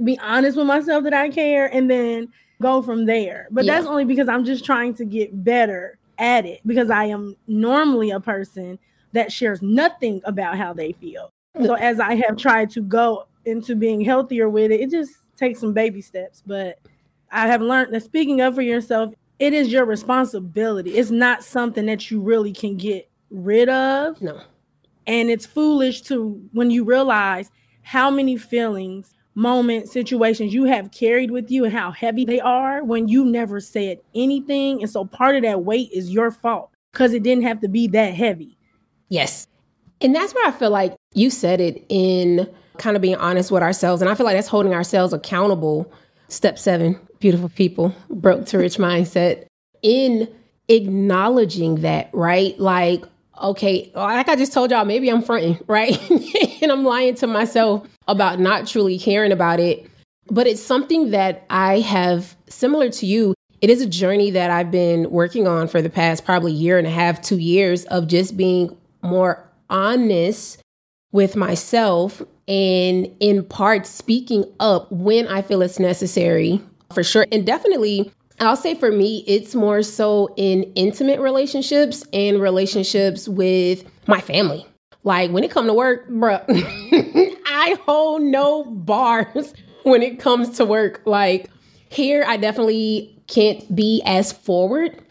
be 0.03 0.19
honest 0.19 0.57
with 0.57 0.67
myself 0.67 1.03
that 1.03 1.13
I 1.13 1.29
care 1.29 1.67
and 1.73 1.89
then 1.89 2.29
go 2.61 2.81
from 2.81 3.05
there. 3.05 3.47
But 3.51 3.65
yeah. 3.65 3.75
that's 3.75 3.87
only 3.87 4.05
because 4.05 4.27
I'm 4.27 4.45
just 4.45 4.65
trying 4.65 4.93
to 4.95 5.05
get 5.05 5.43
better 5.43 5.97
at 6.17 6.45
it 6.45 6.61
because 6.65 6.89
I 6.89 7.05
am 7.05 7.35
normally 7.47 8.11
a 8.11 8.19
person 8.19 8.77
that 9.13 9.31
shares 9.31 9.61
nothing 9.61 10.21
about 10.25 10.57
how 10.57 10.73
they 10.73 10.91
feel. 10.93 11.31
So 11.65 11.73
as 11.73 11.99
I 11.99 12.15
have 12.15 12.37
tried 12.37 12.69
to 12.71 12.81
go 12.81 13.27
into 13.45 13.75
being 13.75 14.01
healthier 14.01 14.49
with 14.49 14.71
it, 14.71 14.81
it 14.81 14.91
just 14.91 15.13
takes 15.35 15.59
some 15.59 15.73
baby 15.73 16.01
steps. 16.01 16.43
But 16.45 16.79
I 17.31 17.47
have 17.47 17.61
learned 17.61 17.93
that 17.93 18.03
speaking 18.03 18.41
up 18.41 18.55
for 18.55 18.61
yourself, 18.61 19.13
it 19.39 19.53
is 19.53 19.71
your 19.71 19.85
responsibility. 19.85 20.91
It's 20.91 21.11
not 21.11 21.43
something 21.43 21.85
that 21.87 22.11
you 22.11 22.21
really 22.21 22.53
can 22.53 22.77
get 22.77 23.09
rid 23.31 23.69
of. 23.69 24.21
No. 24.21 24.41
And 25.07 25.29
it's 25.29 25.45
foolish 25.45 26.01
to 26.03 26.39
when 26.51 26.69
you 26.69 26.83
realize 26.83 27.49
how 27.81 28.11
many 28.11 28.37
feelings 28.37 29.15
moment 29.39 29.87
situations 29.87 30.53
you 30.53 30.65
have 30.65 30.91
carried 30.91 31.31
with 31.31 31.49
you 31.49 31.63
and 31.63 31.73
how 31.73 31.91
heavy 31.91 32.25
they 32.25 32.39
are 32.41 32.83
when 32.83 33.07
you 33.07 33.25
never 33.25 33.59
said 33.59 33.99
anything. 34.13 34.81
And 34.81 34.91
so 34.91 35.05
part 35.05 35.35
of 35.35 35.43
that 35.43 35.63
weight 35.63 35.89
is 35.93 36.11
your 36.11 36.29
fault 36.29 36.71
because 36.91 37.13
it 37.13 37.23
didn't 37.23 37.43
have 37.43 37.61
to 37.61 37.69
be 37.69 37.87
that 37.87 38.13
heavy. 38.13 38.57
Yes. 39.07 39.47
And 40.01 40.13
that's 40.13 40.33
where 40.35 40.47
I 40.47 40.51
feel 40.51 40.69
like 40.69 40.95
you 41.13 41.29
said 41.29 41.61
it 41.61 41.85
in 41.89 42.49
kind 42.77 42.95
of 42.95 43.01
being 43.01 43.15
honest 43.15 43.49
with 43.49 43.63
ourselves. 43.63 44.01
And 44.01 44.09
I 44.09 44.15
feel 44.15 44.25
like 44.25 44.35
that's 44.35 44.47
holding 44.47 44.73
ourselves 44.73 45.13
accountable. 45.13 45.91
Step 46.27 46.59
seven, 46.59 46.99
beautiful 47.19 47.49
people, 47.49 47.95
broke 48.09 48.45
to 48.47 48.57
rich 48.57 48.77
mindset. 48.77 49.45
In 49.81 50.27
acknowledging 50.67 51.75
that, 51.81 52.09
right? 52.13 52.59
Like, 52.59 53.03
okay, 53.41 53.91
like 53.95 54.29
I 54.29 54.35
just 54.35 54.53
told 54.53 54.71
y'all, 54.71 54.85
maybe 54.85 55.09
I'm 55.09 55.21
fronting, 55.21 55.59
right? 55.67 55.97
and 56.61 56.71
I'm 56.71 56.83
lying 56.83 57.15
to 57.15 57.27
myself 57.27 57.87
about 58.07 58.39
not 58.39 58.67
truly 58.67 58.99
caring 58.99 59.31
about 59.31 59.59
it. 59.59 59.89
But 60.31 60.45
it's 60.45 60.61
something 60.61 61.11
that 61.11 61.45
I 61.49 61.79
have, 61.79 62.35
similar 62.47 62.89
to 62.89 63.05
you, 63.05 63.33
it 63.61 63.69
is 63.69 63.81
a 63.81 63.87
journey 63.87 64.31
that 64.31 64.51
I've 64.51 64.71
been 64.71 65.09
working 65.09 65.47
on 65.47 65.67
for 65.67 65.81
the 65.81 65.89
past 65.89 66.23
probably 66.23 66.51
year 66.51 66.77
and 66.77 66.87
a 66.87 66.91
half, 66.91 67.21
two 67.21 67.37
years 67.37 67.85
of 67.85 68.07
just 68.07 68.37
being 68.37 68.77
more 69.01 69.43
honest 69.69 70.61
with 71.11 71.35
myself 71.35 72.21
and 72.47 73.11
in 73.19 73.43
part 73.43 73.85
speaking 73.85 74.45
up 74.59 74.91
when 74.91 75.27
I 75.27 75.41
feel 75.41 75.61
it's 75.61 75.79
necessary 75.79 76.61
for 76.93 77.03
sure. 77.03 77.25
And 77.31 77.45
definitely 77.45 78.11
I'll 78.39 78.55
say 78.55 78.75
for 78.75 78.91
me, 78.91 79.23
it's 79.27 79.53
more 79.53 79.83
so 79.83 80.33
in 80.37 80.63
intimate 80.75 81.19
relationships 81.19 82.03
and 82.13 82.41
relationships 82.41 83.27
with 83.27 83.83
my 84.07 84.21
family. 84.21 84.65
Like 85.03 85.31
when 85.31 85.43
it 85.43 85.51
come 85.51 85.67
to 85.67 85.73
work, 85.73 86.09
bruh, 86.09 86.43
I 87.45 87.77
hold 87.85 88.21
no 88.21 88.63
bars 88.63 89.53
when 89.83 90.01
it 90.01 90.19
comes 90.19 90.57
to 90.57 90.65
work. 90.65 91.01
Like 91.05 91.49
here, 91.89 92.23
I 92.27 92.37
definitely 92.37 93.21
can't 93.27 93.75
be 93.75 94.01
as 94.05 94.31
forward 94.31 95.01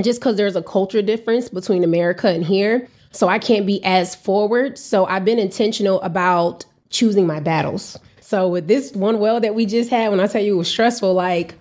just 0.00 0.20
because 0.20 0.36
there's 0.36 0.56
a 0.56 0.62
culture 0.62 1.02
difference 1.02 1.48
between 1.48 1.84
America 1.84 2.28
and 2.28 2.44
here. 2.44 2.88
So 3.12 3.28
I 3.28 3.38
can't 3.38 3.66
be 3.66 3.82
as 3.84 4.14
forward. 4.14 4.78
So 4.78 5.06
I've 5.06 5.24
been 5.24 5.38
intentional 5.38 6.00
about 6.02 6.64
choosing 6.90 7.26
my 7.26 7.40
battles. 7.40 7.98
So 8.20 8.48
with 8.48 8.68
this 8.68 8.92
one 8.92 9.18
well 9.18 9.40
that 9.40 9.54
we 9.54 9.66
just 9.66 9.90
had, 9.90 10.10
when 10.10 10.20
I 10.20 10.26
tell 10.26 10.42
you 10.42 10.54
it 10.54 10.58
was 10.58 10.68
stressful, 10.68 11.12
like 11.12 11.54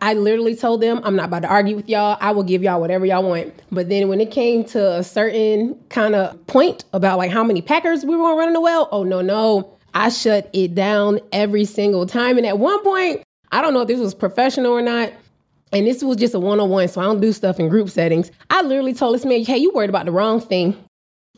I 0.00 0.14
literally 0.14 0.56
told 0.56 0.80
them, 0.80 1.00
I'm 1.04 1.16
not 1.16 1.26
about 1.26 1.42
to 1.42 1.48
argue 1.48 1.76
with 1.76 1.88
y'all. 1.88 2.16
I 2.20 2.30
will 2.32 2.42
give 2.42 2.62
y'all 2.62 2.80
whatever 2.80 3.06
y'all 3.06 3.22
want. 3.22 3.52
But 3.70 3.88
then 3.88 4.08
when 4.08 4.20
it 4.20 4.30
came 4.30 4.64
to 4.66 4.98
a 4.98 5.04
certain 5.04 5.78
kind 5.88 6.14
of 6.14 6.46
point 6.46 6.84
about 6.92 7.18
like 7.18 7.30
how 7.30 7.44
many 7.44 7.62
Packers 7.62 8.04
we 8.04 8.16
were 8.16 8.36
running 8.36 8.54
the 8.54 8.60
well, 8.60 8.88
oh 8.92 9.04
no, 9.04 9.20
no. 9.20 9.74
I 9.94 10.10
shut 10.10 10.50
it 10.52 10.74
down 10.74 11.20
every 11.32 11.64
single 11.64 12.06
time. 12.06 12.36
And 12.36 12.46
at 12.46 12.58
one 12.58 12.82
point, 12.84 13.22
I 13.50 13.62
don't 13.62 13.74
know 13.74 13.80
if 13.80 13.88
this 13.88 14.00
was 14.00 14.14
professional 14.14 14.72
or 14.72 14.82
not. 14.82 15.12
And 15.72 15.86
this 15.86 16.02
was 16.02 16.16
just 16.16 16.34
a 16.34 16.38
one 16.38 16.60
on 16.60 16.70
one, 16.70 16.88
so 16.88 17.00
I 17.00 17.04
don't 17.04 17.20
do 17.20 17.32
stuff 17.32 17.60
in 17.60 17.68
group 17.68 17.90
settings. 17.90 18.30
I 18.48 18.62
literally 18.62 18.94
told 18.94 19.14
this 19.14 19.24
man, 19.24 19.44
hey, 19.44 19.58
you 19.58 19.70
worried 19.72 19.90
about 19.90 20.06
the 20.06 20.12
wrong 20.12 20.40
thing. 20.40 20.76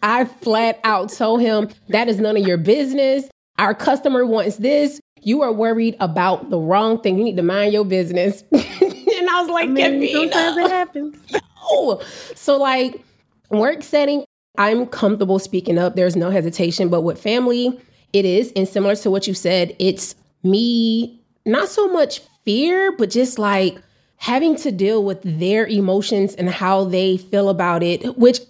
I 0.02 0.24
flat 0.24 0.78
out 0.84 1.10
told 1.12 1.40
him, 1.40 1.68
that 1.88 2.08
is 2.08 2.20
none 2.20 2.36
of 2.36 2.46
your 2.46 2.56
business. 2.56 3.28
Our 3.58 3.74
customer 3.74 4.24
wants 4.24 4.56
this 4.56 5.00
you 5.22 5.42
are 5.42 5.52
worried 5.52 5.96
about 6.00 6.50
the 6.50 6.58
wrong 6.58 7.00
thing. 7.00 7.18
You 7.18 7.24
need 7.24 7.36
to 7.36 7.42
mind 7.42 7.72
your 7.72 7.84
business. 7.84 8.42
and 8.52 8.62
I 8.62 9.40
was 9.40 9.48
like, 9.48 9.68
I 9.68 9.72
mean, 9.72 10.12
sometimes 10.12 10.56
it 10.56 10.70
happens. 10.70 11.16
No. 11.72 12.00
So 12.34 12.56
like 12.56 13.00
work 13.50 13.84
setting, 13.84 14.24
I'm 14.58 14.86
comfortable 14.86 15.38
speaking 15.38 15.78
up. 15.78 15.94
There's 15.94 16.16
no 16.16 16.30
hesitation. 16.30 16.88
But 16.88 17.02
with 17.02 17.22
family, 17.22 17.78
it 18.12 18.24
is. 18.24 18.52
And 18.56 18.66
similar 18.66 18.96
to 18.96 19.10
what 19.10 19.28
you 19.28 19.34
said, 19.34 19.76
it's 19.78 20.16
me, 20.42 21.22
not 21.46 21.68
so 21.68 21.86
much 21.86 22.22
fear, 22.44 22.90
but 22.96 23.10
just 23.10 23.38
like 23.38 23.78
having 24.16 24.56
to 24.56 24.72
deal 24.72 25.04
with 25.04 25.20
their 25.22 25.66
emotions 25.66 26.34
and 26.34 26.50
how 26.50 26.84
they 26.84 27.16
feel 27.16 27.48
about 27.48 27.82
it, 27.82 28.18
which 28.18 28.40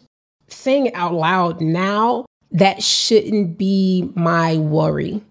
saying 0.49 0.87
it 0.87 0.95
out 0.95 1.13
loud 1.15 1.61
now, 1.61 2.25
that 2.53 2.83
shouldn't 2.83 3.57
be 3.59 4.11
my 4.15 4.57
worry. 4.57 5.23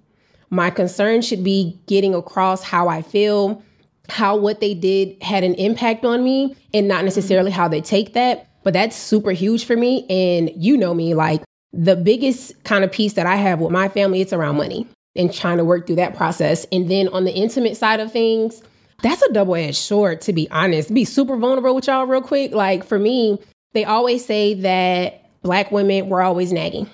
My 0.50 0.70
concern 0.70 1.22
should 1.22 1.44
be 1.44 1.80
getting 1.88 2.16
across 2.16 2.64
how 2.64 2.88
I 2.88 3.02
feel, 3.02 3.64
how 4.10 4.36
what 4.36 4.60
they 4.60 4.74
did 4.74 5.22
had 5.22 5.44
an 5.44 5.54
impact 5.56 6.06
on 6.06 6.24
me, 6.24 6.56
and 6.74 6.88
not 6.88 7.04
necessarily 7.04 7.52
how 7.52 7.68
they 7.68 7.82
take 7.82 8.14
that. 8.14 8.48
But 8.64 8.74
that's 8.74 8.96
super 8.96 9.32
huge 9.32 9.66
for 9.66 9.76
me. 9.76 10.06
And 10.10 10.52
you 10.56 10.78
know 10.78 10.94
me, 10.94 11.14
like 11.14 11.44
the 11.72 11.96
biggest 11.96 12.64
kind 12.64 12.84
of 12.84 12.92
piece 12.92 13.14
that 13.14 13.26
I 13.26 13.36
have 13.36 13.60
with 13.60 13.72
my 13.72 13.90
family, 13.90 14.22
it's 14.22 14.34
around 14.34 14.58
money 14.58 14.88
and 15.16 15.34
trying 15.34 15.58
to 15.58 15.66
work 15.66 15.88
through 15.88 15.98
that 15.98 16.16
process. 16.16 16.66
And 16.72 16.90
then 16.90 17.08
on 17.10 17.26
the 17.26 17.32
intimate 17.32 17.78
side 17.78 18.00
of 18.00 18.12
things, 18.12 18.62
that's 19.02 19.22
a 19.22 19.32
double 19.32 19.56
edged 19.56 19.78
sword, 19.78 20.22
to 20.22 20.34
be 20.34 20.50
honest. 20.52 20.94
Be 20.94 21.06
super 21.06 21.38
vulnerable 21.38 21.76
with 21.76 21.88
y'all, 21.88 22.06
real 22.06 22.22
quick. 22.22 22.52
Like 22.52 22.84
for 22.84 23.00
me, 23.00 23.40
they 23.74 23.86
always 23.86 24.26
say 24.26 24.56
that 24.56 25.26
Black 25.42 25.72
women 25.72 26.10
were 26.10 26.22
always 26.22 26.52
nagging. 26.52 26.90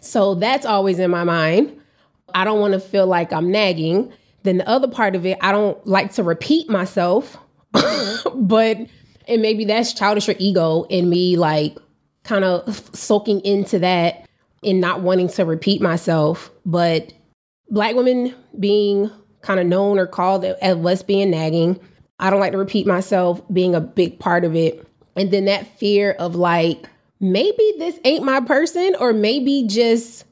So 0.00 0.34
that's 0.34 0.66
always 0.66 0.98
in 0.98 1.10
my 1.10 1.24
mind. 1.24 1.80
I 2.34 2.44
don't 2.44 2.60
want 2.60 2.74
to 2.74 2.80
feel 2.80 3.06
like 3.06 3.32
I'm 3.32 3.50
nagging. 3.50 4.12
Then 4.42 4.58
the 4.58 4.68
other 4.68 4.88
part 4.88 5.14
of 5.14 5.26
it, 5.26 5.38
I 5.40 5.52
don't 5.52 5.84
like 5.86 6.12
to 6.14 6.22
repeat 6.22 6.68
myself, 6.68 7.36
but 8.34 8.78
and 9.28 9.42
maybe 9.42 9.64
that's 9.64 9.92
childish 9.92 10.28
or 10.28 10.34
ego 10.38 10.84
in 10.84 11.08
me, 11.08 11.36
like 11.36 11.76
kind 12.22 12.44
of 12.44 12.90
soaking 12.94 13.40
into 13.40 13.78
that 13.80 14.28
and 14.62 14.80
not 14.80 15.00
wanting 15.00 15.28
to 15.28 15.44
repeat 15.44 15.80
myself. 15.80 16.50
But 16.64 17.12
black 17.70 17.94
women 17.94 18.34
being 18.58 19.10
kind 19.42 19.60
of 19.60 19.66
known 19.66 19.98
or 19.98 20.06
called 20.06 20.44
as 20.44 20.76
lesbian 20.76 21.30
nagging, 21.30 21.80
I 22.18 22.30
don't 22.30 22.40
like 22.40 22.52
to 22.52 22.58
repeat 22.58 22.86
myself 22.86 23.40
being 23.52 23.74
a 23.74 23.80
big 23.80 24.18
part 24.18 24.44
of 24.44 24.54
it. 24.54 24.86
And 25.16 25.30
then 25.30 25.46
that 25.46 25.78
fear 25.78 26.12
of 26.12 26.34
like, 26.34 26.88
maybe 27.20 27.74
this 27.78 27.98
ain't 28.04 28.24
my 28.24 28.40
person, 28.40 28.94
or 29.00 29.12
maybe 29.12 29.66
just 29.66 30.24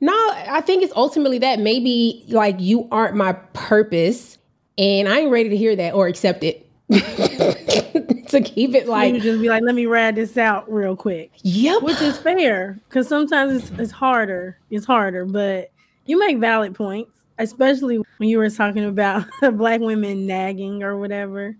no, 0.00 0.12
I 0.12 0.60
think 0.60 0.82
it's 0.82 0.92
ultimately 0.94 1.38
that 1.38 1.58
maybe 1.58 2.24
like 2.28 2.60
you 2.60 2.88
aren't 2.90 3.16
my 3.16 3.32
purpose, 3.54 4.38
and 4.76 5.08
I 5.08 5.20
ain't 5.20 5.30
ready 5.30 5.48
to 5.48 5.56
hear 5.56 5.74
that 5.76 5.94
or 5.94 6.06
accept 6.06 6.44
it. 6.44 6.62
to 8.28 8.40
keep 8.40 8.74
it 8.74 8.86
like 8.86 9.14
you 9.14 9.20
just 9.20 9.40
be 9.40 9.48
like, 9.48 9.62
let 9.62 9.74
me 9.74 9.86
ride 9.86 10.14
this 10.14 10.36
out 10.36 10.70
real 10.70 10.94
quick. 10.94 11.32
Yep, 11.42 11.82
which 11.82 12.00
is 12.00 12.18
fair 12.18 12.78
because 12.88 13.08
sometimes 13.08 13.70
it's, 13.70 13.80
it's 13.80 13.92
harder. 13.92 14.58
It's 14.70 14.86
harder, 14.86 15.24
but 15.24 15.70
you 16.04 16.18
make 16.18 16.38
valid 16.38 16.74
points, 16.74 17.16
especially 17.38 17.98
when 18.18 18.28
you 18.28 18.38
were 18.38 18.50
talking 18.50 18.84
about 18.84 19.26
black 19.52 19.80
women 19.80 20.26
nagging 20.26 20.82
or 20.82 20.98
whatever, 20.98 21.56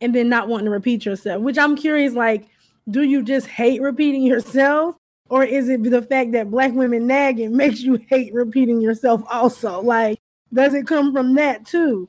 and 0.00 0.14
then 0.14 0.28
not 0.28 0.48
wanting 0.48 0.66
to 0.66 0.70
repeat 0.70 1.04
yourself. 1.04 1.42
Which 1.42 1.58
I'm 1.58 1.76
curious, 1.76 2.14
like, 2.14 2.48
do 2.90 3.02
you 3.02 3.22
just 3.22 3.46
hate 3.46 3.80
repeating 3.80 4.22
yourself, 4.22 4.96
or 5.28 5.44
is 5.44 5.68
it 5.68 5.82
the 5.82 6.02
fact 6.02 6.32
that 6.32 6.50
black 6.50 6.72
women 6.72 7.06
nagging 7.06 7.56
makes 7.56 7.80
you 7.80 7.96
hate 8.08 8.32
repeating 8.32 8.80
yourself 8.80 9.22
also? 9.30 9.80
Like, 9.82 10.18
does 10.52 10.74
it 10.74 10.86
come 10.86 11.12
from 11.12 11.34
that 11.34 11.66
too? 11.66 12.08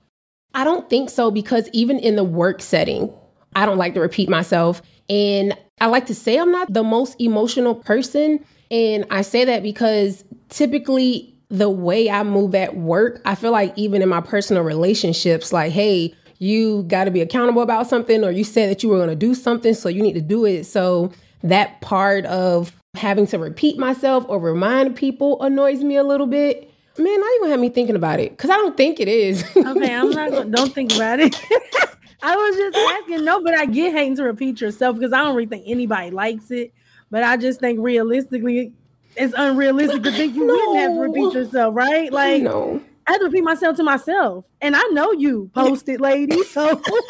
I 0.54 0.64
don't 0.64 0.90
think 0.90 1.10
so 1.10 1.30
because 1.30 1.70
even 1.74 2.00
in 2.00 2.16
the 2.16 2.24
work 2.24 2.62
setting, 2.62 3.14
I 3.56 3.66
don't 3.66 3.78
like 3.78 3.94
to 3.96 4.00
repeat 4.00 4.30
myself. 4.30 4.82
And 5.10 5.58
I 5.82 5.88
like 5.88 6.06
to 6.08 6.16
say 6.16 6.38
I'm 6.38 6.52
not 6.52 6.72
the 6.74 6.84
most 6.84 7.20
emotional 7.20 7.76
person. 7.76 8.44
And 8.72 9.06
I 9.10 9.22
say 9.22 9.46
that 9.46 9.64
because 9.64 10.24
typically 10.50 11.36
the 11.50 11.70
way 11.70 12.10
I 12.10 12.24
move 12.24 12.54
at 12.56 12.78
work, 12.78 13.22
I 13.26 13.36
feel 13.36 13.52
like 13.52 13.74
even 13.76 14.02
in 14.02 14.10
my 14.10 14.22
personal 14.22 14.64
relationships, 14.64 15.52
like, 15.52 15.72
hey, 15.72 16.14
you 16.38 16.84
got 16.84 17.06
to 17.06 17.12
be 17.12 17.22
accountable 17.22 17.62
about 17.62 17.88
something, 17.88 18.24
or 18.24 18.32
you 18.32 18.44
said 18.44 18.70
that 18.70 18.82
you 18.82 18.90
were 18.90 18.98
going 18.98 19.10
to 19.10 19.16
do 19.16 19.36
something, 19.36 19.74
so 19.74 19.90
you 19.90 20.02
need 20.02 20.14
to 20.14 20.22
do 20.22 20.46
it. 20.46 20.64
So 20.64 21.12
that 21.44 21.82
part 21.82 22.26
of 22.26 22.72
having 22.96 23.28
to 23.28 23.38
repeat 23.38 23.78
myself 23.78 24.26
or 24.28 24.40
remind 24.40 24.96
people 24.96 25.42
annoys 25.42 25.84
me 25.84 25.96
a 25.96 26.04
little 26.04 26.28
bit. 26.28 26.72
Man, 26.98 27.20
now 27.20 27.26
you 27.26 27.38
gonna 27.42 27.52
have 27.52 27.60
me 27.60 27.70
thinking 27.70 27.96
about 27.96 28.20
it 28.20 28.32
because 28.32 28.50
I 28.50 28.56
don't 28.56 28.76
think 28.76 29.00
it 29.00 29.08
is. 29.08 29.44
okay, 29.56 29.96
I'm 29.96 30.10
not. 30.10 30.32
Gonna, 30.32 30.46
don't 30.50 30.74
think 30.74 30.94
about 30.96 31.20
it. 31.20 31.40
I 32.22 32.36
was 32.36 32.56
just 32.58 32.78
asking. 32.78 33.24
No, 33.24 33.42
but 33.42 33.54
I 33.54 33.66
get 33.66 33.94
hating 33.94 34.18
to 34.18 34.24
repeat 34.24 34.60
yourself 34.60 34.98
because 34.98 35.14
I 35.14 35.20
don't 35.20 35.36
really 35.36 35.48
think 35.48 35.64
anybody 35.68 36.12
likes 36.12 36.52
it. 36.52 36.74
But 37.10 37.24
I 37.24 37.38
just 37.38 37.60
think 37.60 37.80
realistically, 37.82 38.74
it's 39.16 39.34
unrealistic 39.38 40.04
to 40.04 40.12
think 40.12 40.36
you 40.36 40.46
no. 40.46 40.54
wouldn't 40.54 40.78
have 40.80 40.94
to 40.94 41.00
repeat 41.00 41.34
yourself, 41.34 41.76
right? 41.76 42.12
Like, 42.12 42.44
no. 42.44 42.82
I 43.08 43.14
have 43.14 43.22
to 43.22 43.26
repeat 43.26 43.44
myself 43.44 43.76
to 43.78 43.84
myself, 43.84 44.46
and 44.62 44.76
I 44.76 44.84
know 44.92 45.12
you 45.14 45.50
posted, 45.56 46.00
lady. 46.00 46.44
So 46.44 46.70
so 46.70 46.82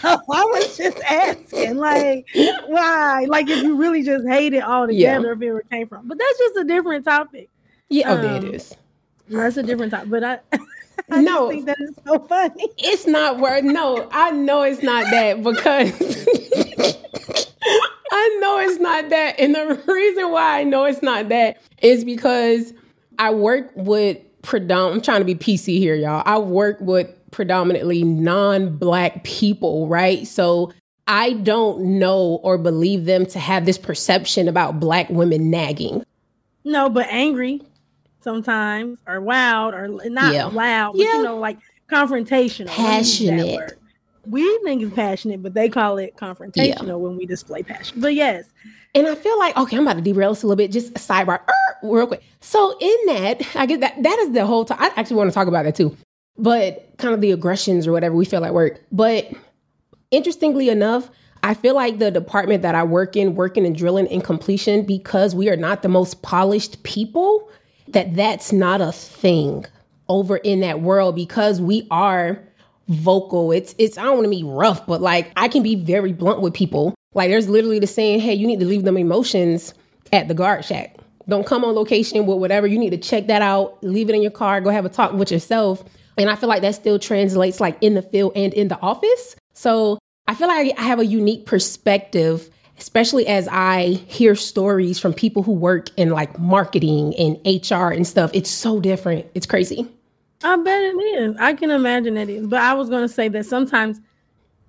I 0.04 0.16
was 0.26 0.76
just 0.76 0.98
asking, 1.00 1.76
like, 1.76 2.26
why? 2.66 3.26
Like, 3.28 3.48
if 3.48 3.62
you 3.62 3.76
really 3.76 4.02
just 4.02 4.26
hate 4.26 4.54
it 4.54 4.62
all 4.62 4.86
together, 4.86 5.36
yeah. 5.40 5.48
if 5.50 5.60
it 5.60 5.70
came 5.70 5.88
from. 5.88 6.08
But 6.08 6.18
that's 6.18 6.38
just 6.38 6.56
a 6.56 6.64
different 6.64 7.04
topic. 7.04 7.48
Yeah, 7.88 8.12
um, 8.12 8.20
oh, 8.20 8.36
it 8.36 8.44
is. 8.54 8.76
That's 9.28 9.56
a 9.56 9.62
different 9.62 9.92
topic. 9.92 10.10
But 10.10 10.24
I, 10.24 10.38
I 11.10 11.22
no, 11.22 11.48
think 11.48 11.66
that 11.66 11.76
is 11.80 11.94
so 12.06 12.18
funny. 12.20 12.68
It's 12.78 13.06
not 13.06 13.38
worth. 13.38 13.64
No, 13.64 14.08
I 14.12 14.30
know 14.30 14.62
it's 14.62 14.82
not 14.82 15.04
that 15.10 15.42
because 15.42 15.92
I 18.10 18.38
know 18.40 18.58
it's 18.58 18.80
not 18.80 19.08
that, 19.10 19.38
and 19.38 19.54
the 19.54 19.82
reason 19.86 20.30
why 20.30 20.60
I 20.60 20.64
know 20.64 20.84
it's 20.84 21.02
not 21.02 21.28
that 21.30 21.60
is 21.82 22.04
because 22.04 22.72
I 23.18 23.30
work 23.30 23.70
with 23.74 24.18
predominant. 24.42 24.96
I'm 24.96 25.02
trying 25.02 25.20
to 25.20 25.24
be 25.24 25.34
PC 25.34 25.78
here, 25.78 25.94
y'all. 25.94 26.22
I 26.24 26.38
work 26.38 26.78
with 26.80 27.14
predominantly 27.30 28.04
non-black 28.04 29.24
people, 29.24 29.88
right? 29.88 30.26
So 30.26 30.72
I 31.06 31.32
don't 31.34 31.98
know 31.98 32.40
or 32.42 32.58
believe 32.58 33.04
them 33.06 33.26
to 33.26 33.38
have 33.38 33.64
this 33.64 33.78
perception 33.78 34.48
about 34.48 34.78
black 34.80 35.08
women 35.10 35.50
nagging. 35.50 36.04
No, 36.64 36.88
but 36.88 37.06
angry 37.10 37.62
sometimes, 38.20 38.98
or 39.06 39.20
wild, 39.20 39.74
or 39.74 39.88
not 40.10 40.34
Yeah. 40.34 40.46
loud, 40.46 40.92
but 40.92 41.00
Yeah. 41.00 41.16
you 41.16 41.22
know, 41.22 41.38
like 41.38 41.56
confrontational. 41.90 42.66
Let 42.66 42.76
me 42.76 42.96
use 42.96 43.18
that 43.20 43.36
Passionate. 43.36 43.78
We 44.26 44.58
think 44.62 44.82
it's 44.82 44.94
passionate, 44.94 45.42
but 45.42 45.54
they 45.54 45.70
call 45.70 45.96
it 45.96 46.14
confrontational 46.16 46.98
when 46.98 47.16
we 47.16 47.24
display 47.24 47.62
passion. 47.62 48.00
But 48.00 48.14
yes, 48.14 48.44
And 48.94 49.06
I 49.06 49.14
feel 49.14 49.38
like, 49.38 49.56
okay, 49.56 49.76
I'm 49.76 49.82
about 49.86 49.96
to 49.96 50.02
derail 50.02 50.32
this 50.32 50.42
a 50.42 50.46
little 50.46 50.56
bit, 50.56 50.72
just 50.72 50.90
a 50.90 50.98
sidebar, 50.98 51.40
er, 51.40 51.52
real 51.82 52.06
quick. 52.06 52.22
So 52.40 52.76
in 52.80 52.96
that, 53.06 53.42
I 53.54 53.66
get 53.66 53.80
that 53.80 54.02
that 54.02 54.18
is 54.20 54.32
the 54.32 54.44
whole 54.44 54.64
time. 54.64 54.78
I 54.80 54.90
actually 54.96 55.16
want 55.16 55.30
to 55.30 55.34
talk 55.34 55.46
about 55.46 55.64
that 55.64 55.74
too. 55.76 55.96
But 56.38 56.96
kind 56.98 57.14
of 57.14 57.20
the 57.20 57.32
aggressions 57.32 57.86
or 57.86 57.92
whatever 57.92 58.14
we 58.14 58.24
feel 58.24 58.44
at 58.44 58.54
work. 58.54 58.80
But 58.92 59.30
interestingly 60.10 60.68
enough, 60.68 61.10
I 61.42 61.54
feel 61.54 61.74
like 61.74 61.98
the 61.98 62.10
department 62.10 62.62
that 62.62 62.74
I 62.74 62.84
work 62.84 63.16
in, 63.16 63.34
working 63.34 63.66
and 63.66 63.76
drilling 63.76 64.08
and 64.08 64.22
completion, 64.22 64.84
because 64.84 65.34
we 65.34 65.48
are 65.48 65.56
not 65.56 65.82
the 65.82 65.88
most 65.88 66.22
polished 66.22 66.82
people, 66.82 67.50
that 67.88 68.14
that's 68.14 68.52
not 68.52 68.80
a 68.80 68.92
thing 68.92 69.66
over 70.08 70.36
in 70.38 70.60
that 70.60 70.80
world 70.80 71.14
because 71.14 71.60
we 71.60 71.86
are 71.90 72.42
vocal. 72.88 73.52
It's 73.52 73.74
it's 73.78 73.98
I 73.98 74.04
don't 74.04 74.14
want 74.14 74.24
to 74.24 74.30
be 74.30 74.44
rough, 74.44 74.86
but 74.86 75.00
like 75.00 75.30
I 75.36 75.48
can 75.48 75.62
be 75.62 75.74
very 75.74 76.12
blunt 76.12 76.40
with 76.40 76.54
people. 76.54 76.94
Like 77.14 77.30
there's 77.30 77.48
literally 77.48 77.78
the 77.78 77.86
saying, 77.86 78.20
hey, 78.20 78.34
you 78.34 78.46
need 78.46 78.60
to 78.60 78.66
leave 78.66 78.84
them 78.84 78.96
emotions 78.96 79.74
at 80.12 80.28
the 80.28 80.34
guard 80.34 80.64
shack. 80.64 80.96
Don't 81.28 81.46
come 81.46 81.64
on 81.64 81.74
location 81.74 82.24
with 82.26 82.38
whatever. 82.38 82.66
You 82.66 82.78
need 82.78 82.90
to 82.90 82.98
check 82.98 83.26
that 83.26 83.42
out, 83.42 83.82
leave 83.82 84.08
it 84.08 84.14
in 84.14 84.22
your 84.22 84.30
car, 84.30 84.60
go 84.60 84.70
have 84.70 84.86
a 84.86 84.88
talk 84.88 85.12
with 85.12 85.30
yourself. 85.30 85.84
And 86.18 86.28
I 86.28 86.34
feel 86.36 86.48
like 86.48 86.62
that 86.62 86.74
still 86.74 86.98
translates 86.98 87.60
like 87.60 87.78
in 87.80 87.94
the 87.94 88.02
field 88.02 88.32
and 88.34 88.52
in 88.54 88.68
the 88.68 88.80
office. 88.80 89.36
So 89.54 89.98
I 90.26 90.34
feel 90.34 90.48
like 90.48 90.78
I 90.78 90.82
have 90.82 90.98
a 90.98 91.06
unique 91.06 91.46
perspective, 91.46 92.50
especially 92.78 93.26
as 93.26 93.48
I 93.50 94.00
hear 94.08 94.34
stories 94.34 94.98
from 94.98 95.14
people 95.14 95.42
who 95.42 95.52
work 95.52 95.88
in 95.96 96.10
like 96.10 96.38
marketing 96.38 97.14
and 97.16 97.36
HR 97.46 97.92
and 97.92 98.06
stuff. 98.06 98.30
It's 98.34 98.50
so 98.50 98.80
different. 98.80 99.26
It's 99.34 99.46
crazy. 99.46 99.88
I 100.44 100.56
bet 100.56 100.82
it 100.82 100.96
is. 100.96 101.36
I 101.38 101.54
can 101.54 101.70
imagine 101.70 102.16
it 102.16 102.28
is. 102.28 102.46
But 102.46 102.60
I 102.60 102.74
was 102.74 102.88
going 102.88 103.02
to 103.02 103.08
say 103.08 103.28
that 103.28 103.46
sometimes 103.46 104.00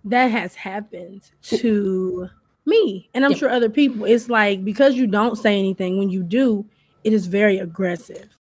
that 0.06 0.28
has 0.28 0.56
happened 0.56 1.24
to 1.44 2.30
me, 2.66 3.10
and 3.14 3.26
I'm 3.26 3.32
Yep. 3.32 3.40
sure 3.40 3.50
other 3.50 3.70
people. 3.70 4.06
It's 4.06 4.30
like 4.30 4.64
because 4.64 4.96
you 4.96 5.08
don't 5.08 5.36
say 5.36 5.60
anything, 5.60 5.98
when 6.00 6.10
you 6.10 6.24
do, 6.24 6.66
it 7.04 7.14
is 7.14 7.28
very 7.28 7.58
aggressive. 7.60 8.39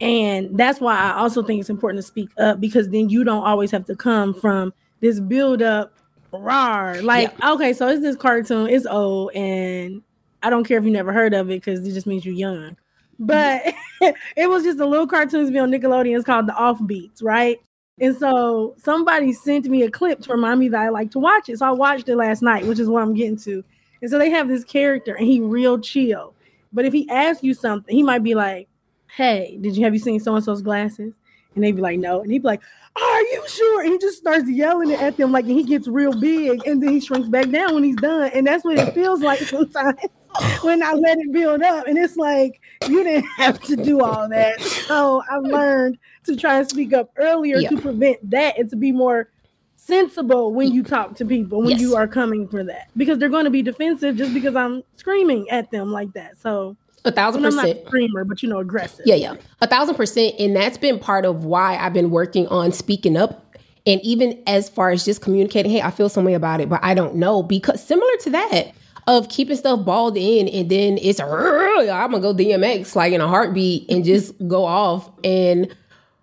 And 0.00 0.56
that's 0.56 0.80
why 0.80 0.96
I 0.96 1.18
also 1.18 1.42
think 1.42 1.60
it's 1.60 1.70
important 1.70 2.02
to 2.02 2.06
speak 2.06 2.30
up 2.38 2.60
because 2.60 2.88
then 2.88 3.10
you 3.10 3.22
don't 3.24 3.44
always 3.44 3.70
have 3.70 3.84
to 3.86 3.96
come 3.96 4.32
from 4.32 4.72
this 5.00 5.20
build 5.20 5.62
up 5.62 5.94
rar. 6.32 7.00
Like, 7.02 7.42
okay, 7.44 7.72
so 7.72 7.88
it's 7.88 8.00
this 8.00 8.16
cartoon, 8.16 8.68
it's 8.68 8.86
old, 8.86 9.32
and 9.34 10.02
I 10.42 10.50
don't 10.50 10.64
care 10.64 10.78
if 10.78 10.84
you 10.84 10.90
never 10.90 11.12
heard 11.12 11.34
of 11.34 11.50
it 11.50 11.62
because 11.62 11.86
it 11.86 11.92
just 11.92 12.06
means 12.06 12.24
you're 12.24 12.34
young. 12.34 12.76
But 13.18 13.74
it 14.00 14.48
was 14.48 14.62
just 14.62 14.80
a 14.80 14.86
little 14.86 15.06
cartoon 15.06 15.44
to 15.46 15.52
be 15.52 15.58
on 15.58 15.70
Nickelodeon. 15.70 16.16
It's 16.16 16.24
called 16.24 16.46
The 16.46 16.52
Offbeats, 16.52 17.22
right? 17.22 17.58
And 18.00 18.16
so 18.16 18.74
somebody 18.78 19.34
sent 19.34 19.66
me 19.66 19.82
a 19.82 19.90
clip 19.90 20.20
to 20.22 20.32
remind 20.32 20.58
me 20.58 20.68
that 20.70 20.80
I 20.80 20.88
like 20.88 21.10
to 21.10 21.18
watch 21.18 21.50
it. 21.50 21.58
So 21.58 21.66
I 21.66 21.70
watched 21.70 22.08
it 22.08 22.16
last 22.16 22.40
night, 22.40 22.64
which 22.66 22.78
is 22.78 22.88
what 22.88 23.02
I'm 23.02 23.12
getting 23.12 23.36
to. 23.38 23.62
And 24.00 24.10
so 24.10 24.18
they 24.18 24.30
have 24.30 24.48
this 24.48 24.64
character 24.64 25.14
and 25.14 25.26
he 25.26 25.40
real 25.40 25.78
chill. 25.78 26.34
But 26.72 26.86
if 26.86 26.94
he 26.94 27.06
asks 27.10 27.44
you 27.44 27.52
something, 27.52 27.94
he 27.94 28.02
might 28.02 28.22
be 28.22 28.34
like, 28.34 28.69
Hey, 29.16 29.58
did 29.60 29.76
you 29.76 29.84
have 29.84 29.92
you 29.94 30.00
seen 30.00 30.20
so 30.20 30.34
and 30.34 30.44
so's 30.44 30.62
glasses? 30.62 31.14
And 31.54 31.64
they'd 31.64 31.72
be 31.76 31.82
like, 31.82 31.98
No. 31.98 32.20
And 32.22 32.30
he'd 32.30 32.42
be 32.42 32.46
like, 32.48 32.62
Are 33.00 33.20
you 33.22 33.44
sure? 33.48 33.82
And 33.82 33.92
he 33.92 33.98
just 33.98 34.18
starts 34.18 34.48
yelling 34.48 34.92
at 34.92 35.16
them 35.16 35.32
like 35.32 35.44
and 35.46 35.52
he 35.54 35.64
gets 35.64 35.88
real 35.88 36.12
big 36.18 36.66
and 36.66 36.82
then 36.82 36.90
he 36.90 37.00
shrinks 37.00 37.28
back 37.28 37.50
down 37.50 37.74
when 37.74 37.82
he's 37.84 37.96
done. 37.96 38.30
And 38.34 38.46
that's 38.46 38.64
what 38.64 38.78
it 38.78 38.94
feels 38.94 39.20
like 39.20 39.40
sometimes 39.40 39.98
when 40.62 40.82
I 40.82 40.92
let 40.92 41.18
it 41.18 41.32
build 41.32 41.62
up. 41.62 41.86
And 41.88 41.98
it's 41.98 42.16
like 42.16 42.60
you 42.88 43.02
didn't 43.02 43.26
have 43.36 43.60
to 43.62 43.76
do 43.76 44.00
all 44.00 44.28
that. 44.28 44.60
So 44.60 45.22
I've 45.30 45.42
learned 45.42 45.98
to 46.24 46.36
try 46.36 46.58
and 46.58 46.68
speak 46.68 46.92
up 46.92 47.10
earlier 47.16 47.56
Yeah. 47.58 47.70
to 47.70 47.80
prevent 47.80 48.30
that 48.30 48.58
and 48.58 48.70
to 48.70 48.76
be 48.76 48.92
more 48.92 49.28
sensible 49.76 50.52
when 50.52 50.70
you 50.72 50.82
talk 50.84 51.16
to 51.16 51.24
people 51.24 51.60
when 51.60 51.70
Yes. 51.70 51.80
you 51.80 51.96
are 51.96 52.06
coming 52.06 52.46
for 52.46 52.62
that 52.62 52.90
because 52.96 53.18
they're 53.18 53.28
going 53.30 53.46
to 53.46 53.50
be 53.50 53.62
defensive 53.62 54.14
just 54.16 54.32
because 54.34 54.54
I'm 54.54 54.82
screaming 54.92 55.48
at 55.50 55.70
them 55.70 55.90
like 55.90 56.12
that. 56.12 56.38
So 56.38 56.76
A 57.04 57.12
thousand 57.12 57.44
and 57.44 57.52
I'm 57.52 57.56
not 57.56 57.62
percent. 57.62 57.84
a 57.84 57.86
screamer, 57.86 58.24
but 58.24 58.42
you 58.42 58.48
know, 58.48 58.58
aggressive. 58.58 59.06
Yeah, 59.06 59.14
yeah. 59.14 59.36
A 59.60 59.66
thousand 59.66 59.94
percent. 59.94 60.34
And 60.38 60.54
that's 60.54 60.78
been 60.78 60.98
part 60.98 61.24
of 61.24 61.44
why 61.44 61.76
I've 61.76 61.92
been 61.92 62.10
working 62.10 62.46
on 62.48 62.72
speaking 62.72 63.16
up. 63.16 63.56
And 63.86 64.00
even 64.02 64.42
as 64.46 64.68
far 64.68 64.90
as 64.90 65.04
just 65.04 65.22
communicating, 65.22 65.72
hey, 65.72 65.80
I 65.80 65.90
feel 65.90 66.08
some 66.10 66.24
way 66.24 66.34
about 66.34 66.60
it, 66.60 66.68
but 66.68 66.80
I 66.82 66.92
don't 66.94 67.16
know. 67.16 67.42
Because 67.42 67.82
similar 67.82 68.14
to 68.20 68.30
that, 68.30 68.72
of 69.06 69.28
keeping 69.28 69.56
stuff 69.56 69.84
balled 69.84 70.16
in 70.16 70.48
and 70.48 70.70
then 70.70 70.98
it's 71.00 71.20
I'm 71.20 71.28
gonna 71.28 72.20
go 72.20 72.34
DMX 72.34 72.94
like 72.94 73.12
in 73.12 73.20
a 73.20 73.28
heartbeat 73.28 73.90
and 73.90 74.04
just 74.04 74.34
go 74.46 74.64
off. 74.64 75.10
And 75.24 75.74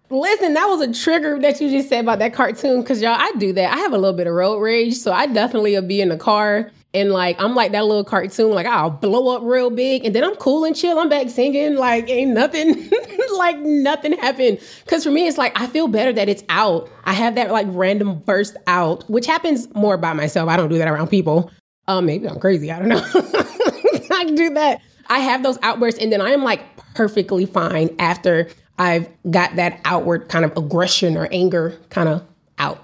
listen, 0.10 0.54
that 0.54 0.66
was 0.68 0.82
a 0.82 0.94
trigger 0.94 1.40
that 1.42 1.60
you 1.60 1.70
just 1.70 1.90
said 1.90 2.02
about 2.02 2.20
that 2.20 2.34
cartoon. 2.34 2.84
Cause 2.84 3.02
y'all, 3.02 3.16
I 3.18 3.32
do 3.38 3.52
that. 3.54 3.74
I 3.74 3.78
have 3.78 3.94
a 3.94 3.98
little 3.98 4.16
bit 4.16 4.28
of 4.28 4.34
road 4.34 4.60
rage. 4.60 4.96
So 4.96 5.12
I 5.12 5.28
definitely 5.28 5.74
will 5.74 5.82
be 5.82 6.02
in 6.02 6.10
the 6.10 6.18
car 6.18 6.72
and 6.94 7.12
like 7.12 7.40
I'm 7.40 7.56
like 7.56 7.72
that 7.74 7.86
little 7.86 8.04
cartoon, 8.04 8.52
like 8.52 8.66
I'll 8.66 8.90
blow 8.90 9.36
up 9.36 9.44
real 9.44 9.70
big 9.70 10.06
and 10.06 10.16
then 10.16 10.24
I'm 10.24 10.36
cool 10.36 10.64
and 10.64 10.76
chill. 10.76 11.00
I'm 11.00 11.10
back 11.10 11.30
singing, 11.30 11.76
like 11.76 12.10
ain't 12.10 12.32
nothing, 12.32 12.90
like 13.38 13.60
nothing 13.60 14.14
happened. 14.14 14.60
Cause 14.88 15.04
for 15.04 15.12
me, 15.12 15.28
it's 15.28 15.38
like 15.38 15.60
I 15.60 15.68
feel 15.68 15.88
better 15.88 16.14
that 16.14 16.30
it's 16.30 16.44
out. 16.50 16.90
I 17.04 17.14
have 17.14 17.36
that 17.36 17.52
like 17.52 17.68
random 17.70 18.20
burst 18.20 18.58
out, 18.68 19.08
which 19.10 19.26
happens 19.26 19.74
more 19.76 19.98
by 19.98 20.14
myself. 20.14 20.50
I 20.50 20.58
don't 20.58 20.70
do 20.70 20.78
that 20.78 20.88
around 20.88 21.10
people. 21.10 21.52
Um, 21.88 22.06
maybe 22.06 22.28
I'm 22.28 22.40
crazy. 22.40 22.72
I 22.72 22.80
don't 22.80 22.90
know. 22.90 23.04
I 24.12 24.26
do 24.36 24.50
that. 24.52 24.82
I 25.10 25.20
have 25.20 25.44
those 25.44 25.58
outbursts 25.62 26.02
and 26.02 26.12
then 26.12 26.22
I 26.22 26.32
am 26.32 26.44
like 26.44 26.62
perfectly 26.96 27.46
fine 27.46 27.96
after 28.00 28.50
I've 28.80 29.08
got 29.30 29.56
that 29.56 29.80
outward 29.86 30.30
kind 30.30 30.46
of 30.46 30.56
aggression 30.58 31.18
or 31.18 31.28
anger 31.32 31.78
kind 31.90 32.10
of 32.10 32.26
out. 32.58 32.84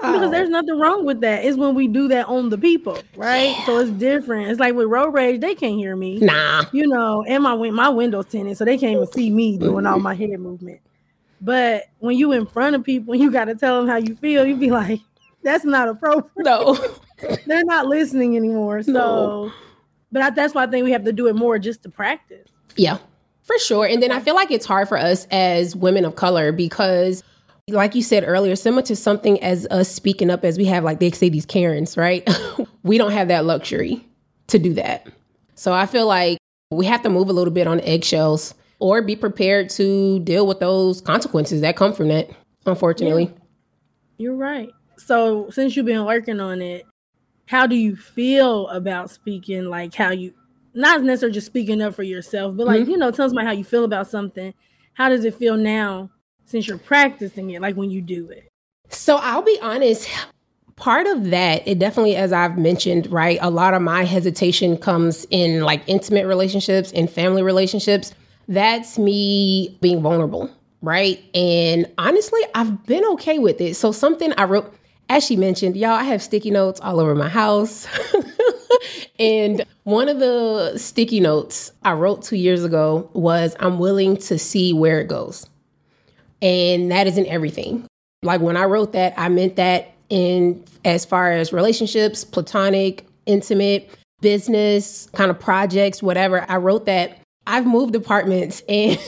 Because 0.00 0.28
oh. 0.28 0.30
there's 0.30 0.48
nothing 0.48 0.78
wrong 0.78 1.04
with 1.04 1.20
that. 1.20 1.44
It's 1.44 1.58
when 1.58 1.74
we 1.74 1.86
do 1.86 2.08
that 2.08 2.26
on 2.26 2.48
the 2.48 2.56
people, 2.56 2.98
right? 3.16 3.54
So 3.66 3.78
it's 3.78 3.90
different. 3.90 4.48
It's 4.48 4.58
like 4.58 4.74
with 4.74 4.88
road 4.88 5.12
rage, 5.12 5.40
they 5.40 5.54
can't 5.54 5.74
hear 5.74 5.94
me. 5.94 6.18
Nah. 6.18 6.64
you 6.72 6.86
know, 6.86 7.22
and 7.28 7.42
my 7.42 7.52
win- 7.52 7.74
my 7.74 7.90
windows 7.90 8.26
tinted, 8.26 8.56
so 8.56 8.64
they 8.64 8.78
can't 8.78 8.94
even 8.94 9.06
see 9.12 9.30
me 9.30 9.58
doing 9.58 9.84
all 9.86 10.00
my 10.00 10.14
head 10.14 10.38
movement. 10.40 10.80
But 11.40 11.84
when 11.98 12.16
you 12.16 12.32
in 12.32 12.46
front 12.46 12.76
of 12.76 12.84
people 12.84 13.12
and 13.12 13.22
you 13.22 13.30
got 13.30 13.46
to 13.46 13.54
tell 13.54 13.78
them 13.78 13.88
how 13.88 13.96
you 13.96 14.14
feel, 14.14 14.44
you 14.46 14.56
be 14.56 14.70
like, 14.70 15.00
"That's 15.42 15.64
not 15.64 15.88
appropriate." 15.88 16.44
No. 16.44 16.78
They're 17.46 17.64
not 17.64 17.86
listening 17.86 18.36
anymore. 18.36 18.82
So, 18.82 18.92
No. 18.92 19.52
but 20.10 20.22
I, 20.22 20.30
that's 20.30 20.54
why 20.54 20.64
I 20.64 20.66
think 20.66 20.84
we 20.84 20.92
have 20.92 21.04
to 21.04 21.12
do 21.12 21.26
it 21.26 21.36
more 21.36 21.58
just 21.58 21.82
to 21.82 21.90
practice. 21.90 22.48
Yeah, 22.76 22.98
for 23.42 23.58
sure. 23.58 23.86
And 23.86 24.02
then 24.02 24.10
I 24.10 24.20
feel 24.20 24.34
like 24.34 24.50
it's 24.50 24.66
hard 24.66 24.88
for 24.88 24.96
us 24.96 25.26
as 25.30 25.76
women 25.76 26.04
of 26.04 26.16
color 26.16 26.52
because, 26.52 27.22
like 27.70 27.94
you 27.94 28.02
said 28.02 28.24
earlier, 28.26 28.56
similar 28.56 28.82
to 28.82 28.96
something 28.96 29.42
as 29.42 29.66
us 29.70 29.90
speaking 29.90 30.30
up, 30.30 30.44
as 30.44 30.58
we 30.58 30.64
have, 30.66 30.84
like 30.84 31.00
they 31.00 31.10
say, 31.10 31.28
these 31.28 31.46
Karens, 31.46 31.96
right? 31.96 32.28
we 32.82 32.98
don't 32.98 33.12
have 33.12 33.28
that 33.28 33.44
luxury 33.44 34.04
to 34.48 34.58
do 34.58 34.74
that. 34.74 35.06
So 35.54 35.72
I 35.72 35.86
feel 35.86 36.06
like 36.06 36.38
we 36.70 36.86
have 36.86 37.02
to 37.02 37.08
move 37.08 37.28
a 37.28 37.32
little 37.32 37.52
bit 37.52 37.66
on 37.66 37.80
eggshells 37.80 38.54
or 38.78 39.02
be 39.02 39.16
prepared 39.16 39.68
to 39.70 40.20
deal 40.20 40.46
with 40.46 40.60
those 40.60 41.00
consequences 41.00 41.60
that 41.60 41.76
come 41.76 41.92
from 41.92 42.08
that, 42.08 42.30
unfortunately. 42.66 43.32
You're 44.18 44.36
right. 44.36 44.70
So 44.96 45.50
since 45.50 45.76
you've 45.76 45.86
been 45.86 46.04
working 46.04 46.40
on 46.40 46.62
it, 46.62 46.86
how 47.46 47.66
do 47.66 47.74
you 47.74 47.96
feel 47.96 48.68
about 48.68 49.10
speaking? 49.10 49.64
Like 49.64 49.94
how 49.94 50.10
you, 50.10 50.32
not 50.72 51.02
necessarily 51.02 51.34
just 51.34 51.46
speaking 51.46 51.82
up 51.82 51.94
for 51.94 52.02
yourself, 52.02 52.56
but 52.56 52.66
like 52.66 52.82
mm-hmm. 52.82 52.92
you 52.92 52.96
know, 52.96 53.10
tell 53.10 53.26
us 53.26 53.32
about 53.32 53.44
how 53.44 53.52
you 53.52 53.64
feel 53.64 53.84
about 53.84 54.06
something. 54.06 54.54
How 54.94 55.08
does 55.08 55.24
it 55.24 55.34
feel 55.34 55.56
now 55.56 56.10
since 56.50 56.66
you're 56.66 56.78
practicing 56.78 57.50
it? 57.50 57.62
Like 57.62 57.76
when 57.76 57.90
you 57.90 58.02
do 58.02 58.28
it. 58.30 58.48
So 58.88 59.16
I'll 59.16 59.42
be 59.42 59.58
honest, 59.62 60.08
part 60.76 61.06
of 61.06 61.30
that, 61.30 61.66
it 61.66 61.78
definitely, 61.78 62.16
as 62.16 62.32
I've 62.32 62.58
mentioned, 62.58 63.10
right, 63.12 63.38
a 63.40 63.50
lot 63.50 63.72
of 63.72 63.82
my 63.82 64.04
hesitation 64.04 64.76
comes 64.76 65.26
in 65.30 65.62
like 65.62 65.82
intimate 65.86 66.26
relationships 66.26 66.90
and 66.92 67.08
family 67.08 67.42
relationships. 67.42 68.12
That's 68.48 68.98
me 68.98 69.78
being 69.80 70.02
vulnerable, 70.02 70.50
right? 70.82 71.22
And 71.34 71.86
honestly, 71.98 72.40
I've 72.54 72.84
been 72.84 73.04
okay 73.12 73.38
with 73.38 73.60
it. 73.60 73.76
So 73.76 73.92
something 73.92 74.32
I 74.36 74.44
wrote, 74.44 74.74
as 75.08 75.24
she 75.24 75.36
mentioned, 75.36 75.76
y'all, 75.76 75.90
I 75.90 76.04
have 76.04 76.20
sticky 76.20 76.50
notes 76.50 76.80
all 76.80 76.98
over 76.98 77.14
my 77.14 77.28
house. 77.28 77.86
and 79.20 79.64
one 79.84 80.08
of 80.08 80.18
the 80.18 80.78
sticky 80.78 81.20
notes 81.20 81.70
I 81.84 81.92
wrote 81.92 82.22
two 82.22 82.36
years 82.36 82.64
ago 82.64 83.08
was 83.12 83.54
I'm 83.60 83.78
willing 83.78 84.16
to 84.16 84.38
see 84.38 84.72
where 84.72 85.00
it 85.00 85.06
goes. 85.06 85.46
And 86.42 86.90
that 86.90 87.06
isn't 87.06 87.26
everything. 87.26 87.86
Like 88.22 88.40
when 88.40 88.56
I 88.56 88.64
wrote 88.64 88.92
that, 88.92 89.14
I 89.16 89.28
meant 89.28 89.56
that 89.56 89.92
in 90.08 90.64
as 90.84 91.04
far 91.04 91.32
as 91.32 91.52
relationships, 91.52 92.24
platonic, 92.24 93.06
intimate, 93.26 93.90
business, 94.20 95.08
kind 95.14 95.30
of 95.30 95.38
projects, 95.38 96.02
whatever. 96.02 96.44
I 96.48 96.56
wrote 96.56 96.86
that 96.86 97.18
I've 97.46 97.66
moved 97.66 97.94
apartments 97.94 98.62
and 98.68 98.98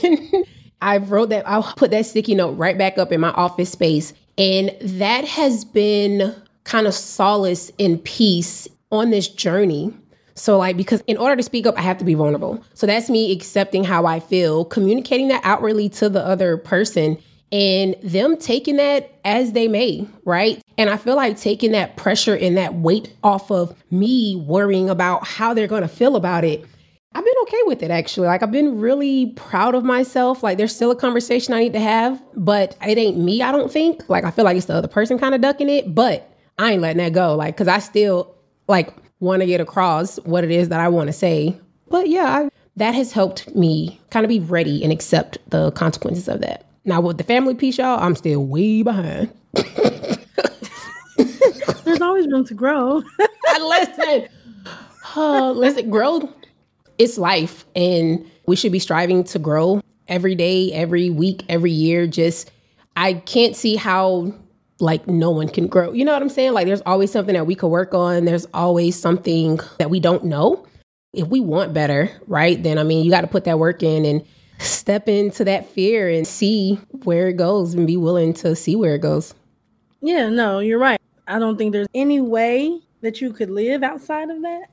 I 0.81 0.97
wrote 0.97 1.29
that, 1.29 1.47
I'll 1.47 1.63
put 1.63 1.91
that 1.91 2.05
sticky 2.05 2.35
note 2.35 2.51
right 2.51 2.77
back 2.77 2.97
up 2.97 3.11
in 3.11 3.21
my 3.21 3.31
office 3.31 3.71
space. 3.71 4.13
And 4.37 4.75
that 4.81 5.25
has 5.25 5.63
been 5.63 6.35
kind 6.63 6.87
of 6.87 6.93
solace 6.93 7.71
and 7.79 8.03
peace 8.03 8.67
on 8.91 9.09
this 9.09 9.27
journey. 9.27 9.93
So, 10.35 10.57
like, 10.57 10.77
because 10.77 11.01
in 11.07 11.17
order 11.17 11.35
to 11.35 11.43
speak 11.43 11.67
up, 11.67 11.77
I 11.77 11.81
have 11.81 11.97
to 11.99 12.05
be 12.05 12.15
vulnerable. 12.15 12.63
So, 12.73 12.87
that's 12.87 13.09
me 13.09 13.31
accepting 13.31 13.83
how 13.83 14.05
I 14.05 14.19
feel, 14.19 14.65
communicating 14.65 15.27
that 15.27 15.41
outwardly 15.43 15.89
to 15.89 16.09
the 16.09 16.25
other 16.25 16.57
person, 16.57 17.17
and 17.51 17.95
them 18.01 18.35
taking 18.35 18.77
that 18.77 19.13
as 19.25 19.51
they 19.51 19.67
may, 19.67 20.07
right? 20.25 20.59
And 20.79 20.89
I 20.89 20.97
feel 20.97 21.15
like 21.15 21.39
taking 21.39 21.71
that 21.73 21.97
pressure 21.97 22.35
and 22.35 22.57
that 22.57 22.73
weight 22.73 23.13
off 23.23 23.51
of 23.51 23.75
me 23.91 24.43
worrying 24.47 24.89
about 24.89 25.27
how 25.27 25.53
they're 25.53 25.67
going 25.67 25.83
to 25.83 25.87
feel 25.87 26.15
about 26.15 26.43
it. 26.43 26.65
I've 27.13 27.23
been 27.23 27.33
okay 27.43 27.59
with 27.67 27.83
it 27.83 27.91
actually. 27.91 28.25
Like, 28.25 28.41
I've 28.41 28.51
been 28.51 28.79
really 28.79 29.27
proud 29.35 29.75
of 29.75 29.83
myself. 29.83 30.41
Like, 30.41 30.57
there's 30.57 30.75
still 30.75 30.89
a 30.89 30.95
conversation 30.95 31.53
I 31.53 31.59
need 31.59 31.73
to 31.73 31.79
have, 31.79 32.19
but 32.35 32.75
it 32.87 32.97
ain't 32.97 33.19
me, 33.19 33.43
I 33.43 33.51
don't 33.51 33.71
think. 33.71 34.09
Like, 34.09 34.23
I 34.23 34.31
feel 34.31 34.45
like 34.45 34.57
it's 34.57 34.65
the 34.65 34.73
other 34.73 34.87
person 34.87 35.19
kind 35.19 35.35
of 35.35 35.41
ducking 35.41 35.69
it, 35.69 35.93
but 35.93 36.35
I 36.57 36.71
ain't 36.71 36.81
letting 36.81 37.03
that 37.03 37.13
go. 37.13 37.35
Like, 37.35 37.55
cause 37.55 37.67
I 37.67 37.77
still, 37.77 38.33
like, 38.67 38.95
want 39.23 39.41
to 39.41 39.47
get 39.47 39.61
across 39.61 40.17
what 40.17 40.43
it 40.43 40.51
is 40.51 40.69
that 40.69 40.79
I 40.79 40.89
want 40.89 41.07
to 41.07 41.13
say. 41.13 41.57
But 41.87 42.09
yeah, 42.09 42.25
I, 42.25 42.49
that 42.75 42.93
has 42.93 43.11
helped 43.11 43.55
me 43.55 43.99
kind 44.09 44.25
of 44.25 44.29
be 44.29 44.39
ready 44.39 44.83
and 44.83 44.91
accept 44.91 45.37
the 45.49 45.71
consequences 45.71 46.27
of 46.27 46.41
that. 46.41 46.65
Now, 46.85 46.99
with 46.99 47.17
the 47.17 47.23
family 47.23 47.55
piece, 47.55 47.77
y'all, 47.77 47.99
I'm 47.99 48.15
still 48.15 48.45
way 48.45 48.83
behind. 48.83 49.31
There's 51.85 52.01
always 52.01 52.27
room 52.27 52.45
to 52.45 52.53
grow. 52.53 53.01
listen, 53.59 54.27
oh, 55.15 55.53
listen, 55.55 55.89
grow. 55.89 56.29
It's 56.97 57.17
life, 57.17 57.65
and 57.75 58.29
we 58.45 58.55
should 58.57 58.71
be 58.73 58.79
striving 58.79 59.23
to 59.25 59.39
grow 59.39 59.81
every 60.07 60.35
day, 60.35 60.73
every 60.73 61.09
week, 61.09 61.45
every 61.47 61.71
year. 61.71 62.05
Just, 62.07 62.51
I 62.97 63.13
can't 63.13 63.55
see 63.55 63.77
how 63.77 64.33
like 64.83 65.07
no 65.07 65.31
one 65.31 65.47
can 65.47 65.67
grow. 65.67 65.93
You 65.93 66.05
know 66.05 66.13
what 66.13 66.21
I'm 66.21 66.29
saying? 66.29 66.53
Like 66.53 66.67
there's 66.67 66.81
always 66.85 67.11
something 67.11 67.33
that 67.33 67.47
we 67.47 67.55
could 67.55 67.69
work 67.69 67.93
on. 67.93 68.25
There's 68.25 68.45
always 68.53 68.99
something 68.99 69.59
that 69.79 69.89
we 69.89 69.99
don't 69.99 70.25
know. 70.25 70.65
If 71.13 71.27
we 71.27 71.39
want 71.39 71.73
better, 71.73 72.11
right? 72.27 72.61
Then 72.61 72.77
I 72.77 72.83
mean, 72.83 73.05
you 73.05 73.11
got 73.11 73.21
to 73.21 73.27
put 73.27 73.45
that 73.45 73.59
work 73.59 73.81
in 73.81 74.03
and 74.05 74.25
step 74.59 75.07
into 75.07 75.45
that 75.45 75.67
fear 75.69 76.09
and 76.09 76.27
see 76.27 76.79
where 77.03 77.29
it 77.29 77.37
goes 77.37 77.73
and 77.73 77.87
be 77.87 77.97
willing 77.97 78.33
to 78.33 78.55
see 78.55 78.75
where 78.75 78.95
it 78.95 79.01
goes. 79.01 79.33
Yeah, 80.01 80.29
no, 80.29 80.59
you're 80.59 80.79
right. 80.79 80.99
I 81.27 81.39
don't 81.39 81.57
think 81.57 81.71
there's 81.71 81.87
any 81.93 82.19
way 82.19 82.81
that 83.01 83.21
you 83.21 83.31
could 83.31 83.49
live 83.49 83.83
outside 83.83 84.29
of 84.29 84.41
that. 84.41 84.65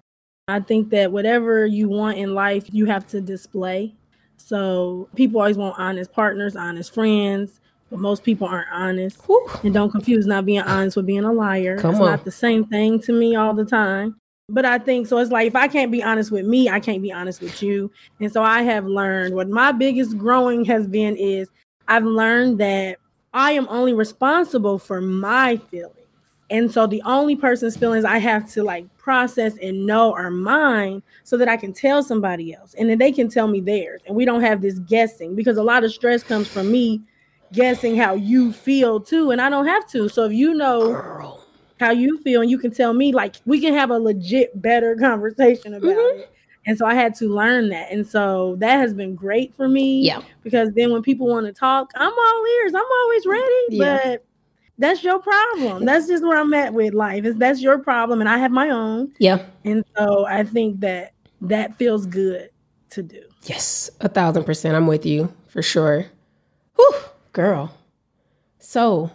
I 0.49 0.61
think 0.61 0.90
that 0.90 1.12
whatever 1.12 1.66
you 1.66 1.88
want 1.88 2.18
in 2.18 2.35
life, 2.35 2.64
you 2.73 2.87
have 2.87 3.07
to 3.09 3.20
display. 3.20 3.94
So 4.37 5.09
people 5.14 5.40
always 5.40 5.57
want 5.57 5.79
honest 5.79 6.12
partners, 6.12 6.57
honest 6.57 6.92
friends, 6.92 7.60
but 7.90 7.98
most 7.98 8.22
people 8.22 8.46
aren't 8.46 8.70
honest. 8.72 9.20
Whew. 9.26 9.48
And 9.64 9.74
don't 9.74 9.90
confuse 9.90 10.26
not 10.26 10.46
being 10.46 10.61
honest 10.61 10.96
with 10.96 11.07
being 11.07 11.24
a 11.24 11.33
liar. 11.33 11.79
Come 11.79 11.92
it's 11.92 12.00
on. 12.00 12.07
not 12.07 12.24
the 12.24 12.31
same 12.31 12.64
thing 12.64 13.00
to 13.00 13.12
me 13.12 13.35
all 13.35 13.53
the 13.53 13.64
time. 13.64 14.16
But 14.48 14.64
I 14.64 14.79
think 14.79 15.07
so. 15.07 15.18
It's 15.18 15.31
like 15.31 15.46
if 15.46 15.57
I 15.57 15.68
can't 15.68 15.92
be 15.92 16.03
honest 16.03 16.31
with 16.31 16.46
me, 16.46 16.68
I 16.68 16.81
can't 16.81 17.03
be 17.03 17.12
honest 17.12 17.40
with 17.40 17.62
you. 17.62 17.90
And 18.20 18.33
so 18.33 18.42
I 18.42 18.62
have 18.62 18.87
learned 18.87 19.35
what 19.35 19.48
my 19.48 19.72
biggest 19.72 20.18
growing 20.18 20.64
has 20.64 20.87
been 20.87 21.16
is 21.16 21.48
I've 21.88 22.05
learned 22.05 22.59
that 22.59 22.98
I 23.33 23.53
am 23.53 23.66
only 23.68 23.92
responsible 23.92 24.79
for 24.79 25.00
my 25.00 25.57
feelings. 25.57 25.96
And 26.50 26.70
so 26.70 26.88
the 26.88 27.03
only 27.03 27.37
person's 27.37 27.76
feelings 27.76 28.05
I 28.05 28.18
have 28.18 28.50
to 28.53 28.64
like 28.64 28.85
process 28.98 29.57
and 29.62 29.87
know 29.87 30.12
are 30.14 30.33
mine 30.33 31.00
so 31.22 31.37
that 31.37 31.48
I 31.48 31.57
can 31.57 31.72
tell 31.72 32.03
somebody 32.03 32.53
else 32.53 32.74
and 32.74 32.90
then 32.90 32.98
they 32.98 33.12
can 33.12 33.29
tell 33.29 33.46
me 33.46 33.61
theirs. 33.61 34.00
And 34.07 34.16
we 34.16 34.24
don't 34.24 34.40
have 34.40 34.61
this 34.61 34.81
guessing 34.81 35.37
because 35.37 35.59
a 35.59 35.62
lot 35.62 35.85
of 35.85 35.92
stress 35.92 36.24
comes 36.24 36.48
from 36.48 36.72
me 36.72 37.00
guessing 37.52 37.96
how 37.96 38.14
you 38.14 38.52
feel 38.52 39.00
too, 39.00 39.30
and 39.30 39.40
I 39.40 39.48
don't 39.48 39.66
have 39.66 39.86
to. 39.88 40.08
So 40.08 40.24
if 40.24 40.32
you 40.32 40.54
know 40.54 40.92
Girl. 40.92 41.46
how 41.78 41.90
you 41.90 42.18
feel, 42.18 42.40
and 42.40 42.50
you 42.50 42.58
can 42.58 42.70
tell 42.70 42.92
me, 42.92 43.12
like 43.12 43.36
we 43.46 43.60
can 43.60 43.74
have 43.74 43.90
a 43.90 43.98
legit 43.98 44.60
better 44.60 44.96
conversation 44.96 45.74
about 45.74 45.90
mm-hmm. 45.90 46.20
it. 46.20 46.32
And 46.66 46.76
so 46.76 46.86
I 46.86 46.94
had 46.94 47.14
to 47.16 47.24
learn 47.26 47.70
that. 47.70 47.90
And 47.90 48.06
so 48.06 48.56
that 48.58 48.76
has 48.76 48.92
been 48.92 49.14
great 49.14 49.54
for 49.54 49.66
me. 49.66 50.02
Yeah. 50.02 50.20
Because 50.42 50.70
then 50.74 50.92
when 50.92 51.02
people 51.02 51.26
want 51.26 51.46
to 51.46 51.52
talk, 51.52 51.90
I'm 51.94 52.12
all 52.12 52.46
ears. 52.60 52.74
I'm 52.74 52.82
always 53.00 53.26
ready. 53.26 53.64
Yeah. 53.70 54.00
But 54.04 54.26
that's 54.78 55.02
your 55.02 55.18
problem. 55.20 55.86
That's 55.86 56.06
just 56.06 56.22
where 56.22 56.38
I'm 56.38 56.52
at 56.52 56.74
with 56.74 56.92
life. 56.92 57.24
Is 57.24 57.36
that's 57.36 57.62
your 57.62 57.78
problem 57.78 58.20
and 58.20 58.28
I 58.28 58.38
have 58.38 58.50
my 58.50 58.68
own. 58.70 59.12
Yeah. 59.18 59.42
And 59.64 59.84
so 59.96 60.26
I 60.26 60.44
think 60.44 60.80
that 60.80 61.14
that 61.40 61.76
feels 61.76 62.06
good 62.06 62.50
to 62.90 63.02
do. 63.02 63.22
Yes, 63.44 63.90
a 64.00 64.08
thousand 64.08 64.44
percent. 64.44 64.76
I'm 64.76 64.86
with 64.86 65.06
you 65.06 65.32
for 65.48 65.62
sure. 65.62 66.06
Whew. 66.76 66.94
Girl. 67.33 67.75
So, 68.59 69.11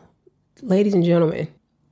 ladies 0.61 0.93
and 0.93 1.03
gentlemen, 1.03 1.47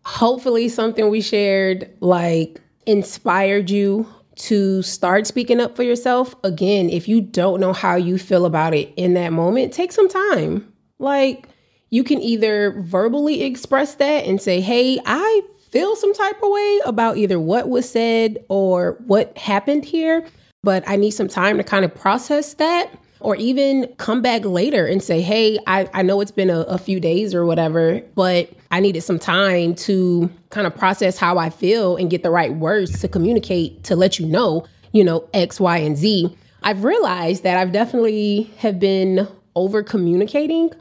hopefully 0.05 0.69
something 0.69 1.09
we 1.09 1.21
shared 1.21 1.89
like 1.99 2.61
inspired 2.85 3.69
you 3.69 4.07
to 4.35 4.81
start 4.81 5.27
speaking 5.27 5.59
up 5.59 5.75
for 5.75 5.83
yourself. 5.83 6.35
Again, 6.43 6.89
if 6.89 7.07
you 7.07 7.21
don't 7.21 7.59
know 7.59 7.73
how 7.73 7.95
you 7.95 8.17
feel 8.17 8.45
about 8.45 8.73
it 8.73 8.91
in 8.95 9.13
that 9.13 9.33
moment, 9.33 9.73
take 9.73 9.91
some 9.91 10.09
time. 10.09 10.73
Like, 10.97 11.47
you 11.89 12.03
can 12.03 12.21
either 12.21 12.81
verbally 12.81 13.43
express 13.43 13.95
that 13.95 14.25
and 14.25 14.41
say, 14.41 14.61
Hey, 14.61 14.99
I 15.05 15.41
feel 15.69 15.95
some 15.95 16.13
type 16.13 16.41
of 16.41 16.49
way 16.49 16.79
about 16.85 17.17
either 17.17 17.39
what 17.39 17.69
was 17.69 17.89
said 17.89 18.43
or 18.47 18.97
what 19.05 19.37
happened 19.37 19.85
here, 19.85 20.25
but 20.63 20.83
I 20.87 20.95
need 20.95 21.11
some 21.11 21.27
time 21.27 21.57
to 21.57 21.63
kind 21.63 21.83
of 21.83 21.93
process 21.93 22.53
that 22.55 22.91
or 23.23 23.35
even 23.37 23.87
come 23.97 24.21
back 24.21 24.43
later 24.43 24.85
and 24.85 25.01
say, 25.01 25.21
hey, 25.21 25.57
I, 25.65 25.89
I 25.93 26.01
know 26.01 26.19
it's 26.19 26.31
been 26.31 26.49
a, 26.49 26.61
a 26.61 26.77
few 26.77 26.99
days 26.99 27.33
or 27.33 27.45
whatever, 27.45 28.01
but 28.15 28.51
I 28.69 28.81
needed 28.81 29.01
some 29.01 29.17
time 29.17 29.75
to 29.75 30.29
kind 30.49 30.67
of 30.67 30.75
process 30.75 31.17
how 31.17 31.37
I 31.37 31.49
feel 31.49 31.95
and 31.95 32.09
get 32.09 32.21
the 32.21 32.29
right 32.29 32.53
words 32.53 32.99
to 32.99 33.07
communicate 33.07 33.83
to 33.85 33.95
let 33.95 34.19
you 34.19 34.25
know, 34.25 34.65
you 34.91 35.03
know, 35.03 35.27
X, 35.33 35.59
Y, 35.59 35.77
and 35.77 35.97
Z. 35.97 36.35
I've 36.63 36.83
realized 36.83 37.43
that 37.43 37.57
I've 37.57 37.71
definitely 37.71 38.51
have 38.57 38.79
been 38.79 39.27
over 39.55 39.83
communicating, 39.83 40.71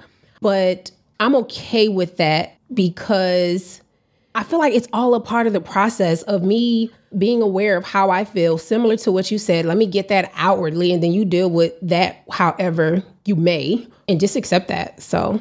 but 0.41 0.91
I'm 1.21 1.37
okay 1.37 1.89
with 1.89 2.17
that 2.17 2.57
because 2.75 3.82
I 4.35 4.45
feel 4.45 4.59
like 4.59 4.73
it's 4.73 4.89
all 4.93 5.15
a 5.15 5.21
part 5.21 5.47
of 5.47 5.53
the 5.53 5.61
process 5.61 6.23
of 6.23 6.43
me 6.43 6.91
being 7.19 7.43
aware 7.43 7.77
of 7.77 7.85
how 7.85 8.11
I 8.11 8.25
feel, 8.25 8.57
similar 8.57 8.97
to 8.99 9.13
what 9.13 9.31
you 9.31 9.39
said. 9.39 9.67
Let 9.67 9.77
me 9.77 9.87
get 9.87 10.09
that 10.09 10.33
outwardly, 10.35 10.93
and 10.93 11.03
then 11.03 11.13
you 11.13 11.25
deal 11.25 11.51
with 11.51 11.75
that 11.83 12.25
however 12.31 13.03
you 13.27 13.37
may, 13.37 13.87
and 14.09 14.19
just 14.19 14.37
accept 14.37 14.69
that. 14.69 15.03
So, 15.03 15.41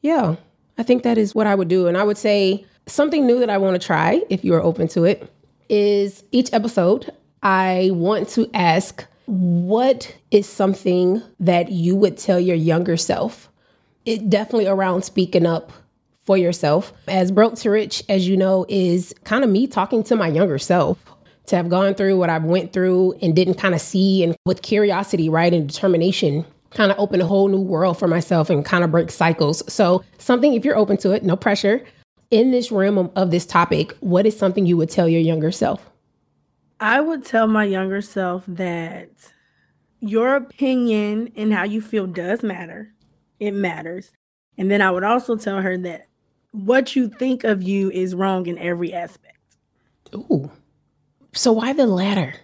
yeah, 0.00 0.36
I 0.76 0.82
think 0.82 1.04
that 1.04 1.18
is 1.18 1.34
what 1.34 1.46
I 1.46 1.54
would 1.54 1.68
do. 1.68 1.86
And 1.86 1.96
I 1.96 2.02
would 2.02 2.18
say 2.18 2.66
something 2.86 3.26
new 3.26 3.38
that 3.38 3.50
I 3.50 3.58
want 3.58 3.80
to 3.80 3.86
try, 3.86 4.22
if 4.28 4.44
you 4.44 4.54
are 4.54 4.62
open 4.62 4.88
to 4.88 5.04
it, 5.04 5.32
is 5.68 6.24
each 6.32 6.52
episode, 6.52 7.12
I 7.42 7.90
want 7.92 8.28
to 8.30 8.50
ask, 8.54 9.04
what 9.26 10.14
is 10.32 10.48
something 10.48 11.22
that 11.38 11.70
you 11.70 11.94
would 11.94 12.18
tell 12.18 12.40
your 12.40 12.56
younger 12.56 12.96
self? 12.96 13.48
It 14.04 14.28
definitely 14.28 14.66
around 14.66 15.04
speaking 15.04 15.46
up 15.46 15.72
for 16.24 16.36
yourself. 16.36 16.92
As 17.08 17.30
Broke 17.30 17.56
to 17.56 17.70
Rich, 17.70 18.02
as 18.08 18.28
you 18.28 18.36
know, 18.36 18.64
is 18.68 19.14
kind 19.24 19.44
of 19.44 19.50
me 19.50 19.66
talking 19.66 20.02
to 20.04 20.16
my 20.16 20.28
younger 20.28 20.58
self 20.58 20.98
to 21.46 21.56
have 21.56 21.68
gone 21.68 21.94
through 21.94 22.18
what 22.18 22.30
I've 22.30 22.44
went 22.44 22.72
through 22.72 23.14
and 23.22 23.34
didn't 23.34 23.54
kind 23.54 23.74
of 23.74 23.80
see 23.80 24.22
and 24.22 24.36
with 24.44 24.62
curiosity, 24.62 25.28
right, 25.28 25.52
and 25.52 25.68
determination 25.68 26.44
kind 26.74 26.90
of 26.90 26.98
open 26.98 27.20
a 27.20 27.26
whole 27.26 27.48
new 27.48 27.60
world 27.60 27.98
for 27.98 28.08
myself 28.08 28.50
and 28.50 28.64
kind 28.64 28.84
of 28.84 28.90
break 28.90 29.10
cycles. 29.10 29.62
So, 29.72 30.04
something 30.18 30.54
if 30.54 30.64
you're 30.64 30.76
open 30.76 30.96
to 30.98 31.12
it, 31.12 31.22
no 31.22 31.36
pressure. 31.36 31.84
In 32.30 32.50
this 32.50 32.72
realm 32.72 32.96
of, 32.96 33.10
of 33.14 33.30
this 33.30 33.44
topic, 33.44 33.94
what 34.00 34.24
is 34.24 34.36
something 34.36 34.64
you 34.64 34.78
would 34.78 34.88
tell 34.88 35.06
your 35.06 35.20
younger 35.20 35.52
self? 35.52 35.90
I 36.80 37.00
would 37.00 37.26
tell 37.26 37.46
my 37.46 37.64
younger 37.64 38.00
self 38.00 38.44
that 38.48 39.10
your 40.00 40.34
opinion 40.36 41.32
and 41.36 41.52
how 41.52 41.64
you 41.64 41.80
feel 41.82 42.06
does 42.06 42.42
matter. 42.42 42.92
It 43.38 43.52
matters. 43.52 44.12
And 44.56 44.70
then 44.70 44.80
I 44.80 44.90
would 44.90 45.04
also 45.04 45.36
tell 45.36 45.60
her 45.60 45.76
that 45.78 46.06
what 46.52 46.94
you 46.94 47.08
think 47.08 47.44
of 47.44 47.62
you 47.62 47.90
is 47.90 48.14
wrong 48.14 48.46
in 48.46 48.58
every 48.58 48.92
aspect. 48.92 49.38
Ooh. 50.14 50.50
So 51.32 51.52
why 51.52 51.72
the 51.72 51.86
latter? 51.86 52.34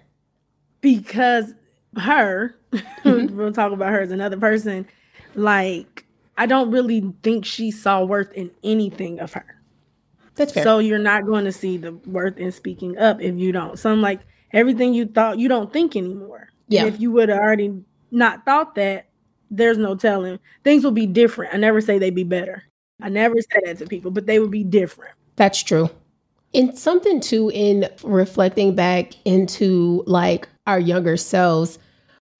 Because 0.80 1.54
her, 1.96 2.56
mm-hmm. 2.72 3.36
we'll 3.36 3.52
talk 3.52 3.72
about 3.72 3.92
her 3.92 4.00
as 4.00 4.10
another 4.10 4.38
person, 4.38 4.86
like 5.34 6.06
I 6.36 6.46
don't 6.46 6.70
really 6.70 7.12
think 7.22 7.44
she 7.44 7.70
saw 7.70 8.04
worth 8.04 8.32
in 8.32 8.50
anything 8.64 9.20
of 9.20 9.32
her. 9.34 9.44
That's 10.36 10.52
fair. 10.52 10.62
So 10.62 10.78
you're 10.78 10.98
not 10.98 11.26
going 11.26 11.44
to 11.44 11.52
see 11.52 11.76
the 11.76 11.92
worth 11.92 12.38
in 12.38 12.52
speaking 12.52 12.96
up 12.96 13.20
if 13.20 13.34
you 13.34 13.52
don't. 13.52 13.78
So 13.78 13.90
I'm 13.90 14.00
like 14.00 14.20
everything 14.52 14.94
you 14.94 15.06
thought 15.06 15.38
you 15.38 15.48
don't 15.48 15.72
think 15.72 15.96
anymore. 15.96 16.50
Yeah. 16.68 16.84
And 16.84 16.94
if 16.94 17.00
you 17.00 17.10
would 17.12 17.28
have 17.28 17.38
already 17.38 17.82
not 18.10 18.44
thought 18.44 18.74
that, 18.76 19.06
there's 19.50 19.78
no 19.78 19.96
telling. 19.96 20.38
Things 20.62 20.84
will 20.84 20.92
be 20.92 21.06
different. 21.06 21.54
I 21.54 21.56
never 21.56 21.80
say 21.80 21.98
they'd 21.98 22.14
be 22.14 22.24
better. 22.24 22.67
I 23.00 23.08
never 23.08 23.36
said 23.40 23.62
that 23.64 23.78
to 23.78 23.86
people, 23.86 24.10
but 24.10 24.26
they 24.26 24.38
would 24.38 24.50
be 24.50 24.64
different. 24.64 25.14
That's 25.36 25.62
true. 25.62 25.90
And 26.54 26.76
something 26.78 27.20
too 27.20 27.50
in 27.52 27.88
reflecting 28.02 28.74
back 28.74 29.12
into 29.24 30.02
like 30.06 30.48
our 30.66 30.80
younger 30.80 31.16
selves, 31.16 31.78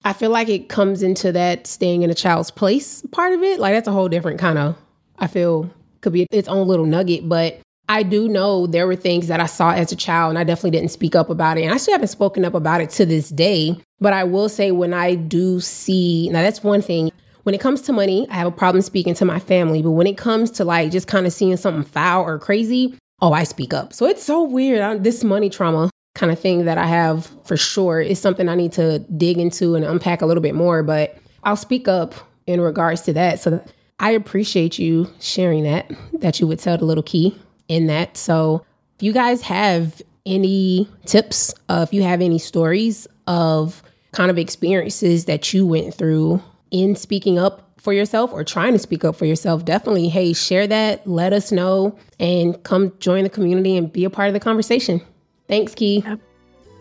I 0.03 0.13
feel 0.13 0.31
like 0.31 0.49
it 0.49 0.69
comes 0.69 1.03
into 1.03 1.31
that 1.31 1.67
staying 1.67 2.03
in 2.03 2.09
a 2.09 2.15
child's 2.15 2.51
place 2.51 3.03
part 3.11 3.33
of 3.33 3.43
it. 3.43 3.59
Like 3.59 3.73
that's 3.73 3.87
a 3.87 3.91
whole 3.91 4.09
different 4.09 4.39
kind 4.39 4.57
of, 4.57 4.75
I 5.19 5.27
feel 5.27 5.69
could 6.01 6.13
be 6.13 6.25
its 6.31 6.47
own 6.47 6.67
little 6.67 6.85
nugget. 6.85 7.29
But 7.29 7.59
I 7.87 8.03
do 8.03 8.27
know 8.27 8.67
there 8.67 8.87
were 8.87 8.95
things 8.95 9.27
that 9.27 9.39
I 9.39 9.45
saw 9.45 9.71
as 9.71 9.91
a 9.91 9.95
child 9.95 10.29
and 10.29 10.39
I 10.39 10.43
definitely 10.43 10.71
didn't 10.71 10.91
speak 10.91 11.15
up 11.15 11.29
about 11.29 11.57
it. 11.57 11.63
And 11.63 11.73
I 11.73 11.77
still 11.77 11.93
haven't 11.93 12.07
spoken 12.07 12.45
up 12.45 12.53
about 12.53 12.81
it 12.81 12.89
to 12.91 13.05
this 13.05 13.29
day. 13.29 13.77
But 13.99 14.13
I 14.13 14.23
will 14.23 14.49
say 14.49 14.71
when 14.71 14.93
I 14.93 15.15
do 15.15 15.59
see, 15.59 16.29
now 16.29 16.41
that's 16.41 16.63
one 16.63 16.81
thing. 16.81 17.11
When 17.49 17.55
it 17.55 17.61
comes 17.61 17.81
to 17.81 17.93
money, 17.93 18.27
I 18.29 18.35
have 18.35 18.45
a 18.45 18.51
problem 18.51 18.83
speaking 18.83 19.15
to 19.15 19.25
my 19.25 19.39
family. 19.39 19.81
But 19.81 19.89
when 19.89 20.05
it 20.05 20.19
comes 20.19 20.51
to 20.51 20.63
like 20.63 20.91
just 20.91 21.07
kind 21.07 21.25
of 21.25 21.33
seeing 21.33 21.57
something 21.57 21.81
foul 21.81 22.23
or 22.23 22.37
crazy, 22.37 22.95
oh, 23.23 23.33
I 23.33 23.43
speak 23.43 23.73
up. 23.73 23.91
So 23.91 24.05
it's 24.05 24.21
so 24.21 24.43
weird. 24.43 24.81
I, 24.81 24.97
this 24.99 25.23
money 25.23 25.49
trauma 25.49 25.89
kind 26.13 26.31
of 26.31 26.37
thing 26.37 26.65
that 26.65 26.77
I 26.77 26.85
have 26.85 27.25
for 27.45 27.57
sure 27.57 28.01
is 28.01 28.19
something 28.19 28.47
I 28.47 28.53
need 28.53 28.73
to 28.73 28.99
dig 28.99 29.39
into 29.39 29.73
and 29.73 29.83
unpack 29.83 30.21
a 30.21 30.27
little 30.27 30.43
bit 30.43 30.53
more. 30.53 30.83
But 30.83 31.17
I'll 31.43 31.55
speak 31.55 31.87
up 31.87 32.13
in 32.45 32.61
regards 32.61 33.01
to 33.01 33.13
that. 33.13 33.39
So 33.39 33.65
I 33.99 34.11
appreciate 34.11 34.77
you 34.77 35.11
sharing 35.19 35.63
that, 35.63 35.91
that 36.19 36.39
you 36.39 36.45
would 36.45 36.59
tell 36.59 36.77
the 36.77 36.85
little 36.85 37.01
Kei 37.01 37.35
in 37.67 37.87
that. 37.87 38.15
So 38.15 38.63
if 38.97 39.01
you 39.01 39.11
guys 39.11 39.41
have 39.41 40.03
any 40.23 40.87
tips, 41.07 41.55
uh, 41.67 41.83
if 41.87 41.95
you 41.95 42.03
have 42.03 42.21
any 42.21 42.37
stories 42.37 43.07
of 43.25 43.81
kind 44.11 44.29
of 44.29 44.37
experiences 44.37 45.25
that 45.25 45.51
you 45.51 45.65
went 45.65 45.95
through 45.95 46.43
in 46.71 46.95
speaking 46.95 47.39
up 47.39 47.71
for 47.77 47.93
yourself 47.93 48.31
or 48.33 48.43
trying 48.43 48.73
to 48.73 48.79
speak 48.79 49.05
up 49.05 49.15
for 49.15 49.25
yourself, 49.25 49.65
definitely, 49.65 50.09
hey, 50.09 50.33
share 50.33 50.67
that, 50.67 51.07
let 51.07 51.33
us 51.33 51.51
know, 51.51 51.97
and 52.19 52.61
come 52.63 52.93
join 52.99 53.23
the 53.23 53.29
community 53.29 53.77
and 53.77 53.91
be 53.91 54.03
a 54.03 54.09
part 54.09 54.27
of 54.27 54.33
the 54.33 54.39
conversation. 54.39 55.01
Thanks, 55.47 55.73
Kei. 55.73 56.03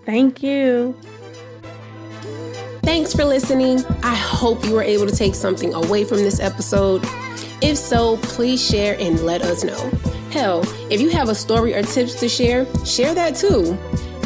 Thank 0.04 0.42
you. 0.42 0.96
Thanks 2.82 3.12
for 3.12 3.24
listening. 3.24 3.84
I 4.02 4.14
hope 4.14 4.64
you 4.64 4.72
were 4.72 4.82
able 4.82 5.06
to 5.06 5.14
take 5.14 5.34
something 5.34 5.74
away 5.74 6.04
from 6.04 6.18
this 6.18 6.40
episode. 6.40 7.02
If 7.60 7.76
so, 7.76 8.16
please 8.18 8.66
share 8.66 8.96
and 8.98 9.20
let 9.20 9.42
us 9.42 9.62
know. 9.62 9.90
Hell, 10.30 10.62
if 10.90 11.00
you 11.00 11.10
have 11.10 11.28
a 11.28 11.34
story 11.34 11.74
or 11.74 11.82
tips 11.82 12.14
to 12.20 12.28
share, 12.28 12.66
share 12.84 13.14
that 13.14 13.34
too. 13.34 13.76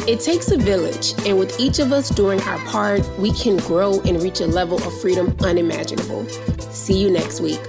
It 0.05 0.19
takes 0.19 0.51
a 0.51 0.57
village, 0.57 1.13
and 1.25 1.39
with 1.39 1.57
each 1.61 1.79
of 1.79 1.93
us 1.93 2.09
doing 2.09 2.41
our 2.41 2.57
part, 2.65 3.07
we 3.19 3.31
can 3.31 3.55
grow 3.55 4.01
and 4.01 4.21
reach 4.21 4.41
a 4.41 4.45
level 4.45 4.75
of 4.75 4.99
freedom 4.99 5.33
unimaginable. 5.39 6.27
See 6.59 6.99
you 7.01 7.09
next 7.09 7.39
week. 7.39 7.61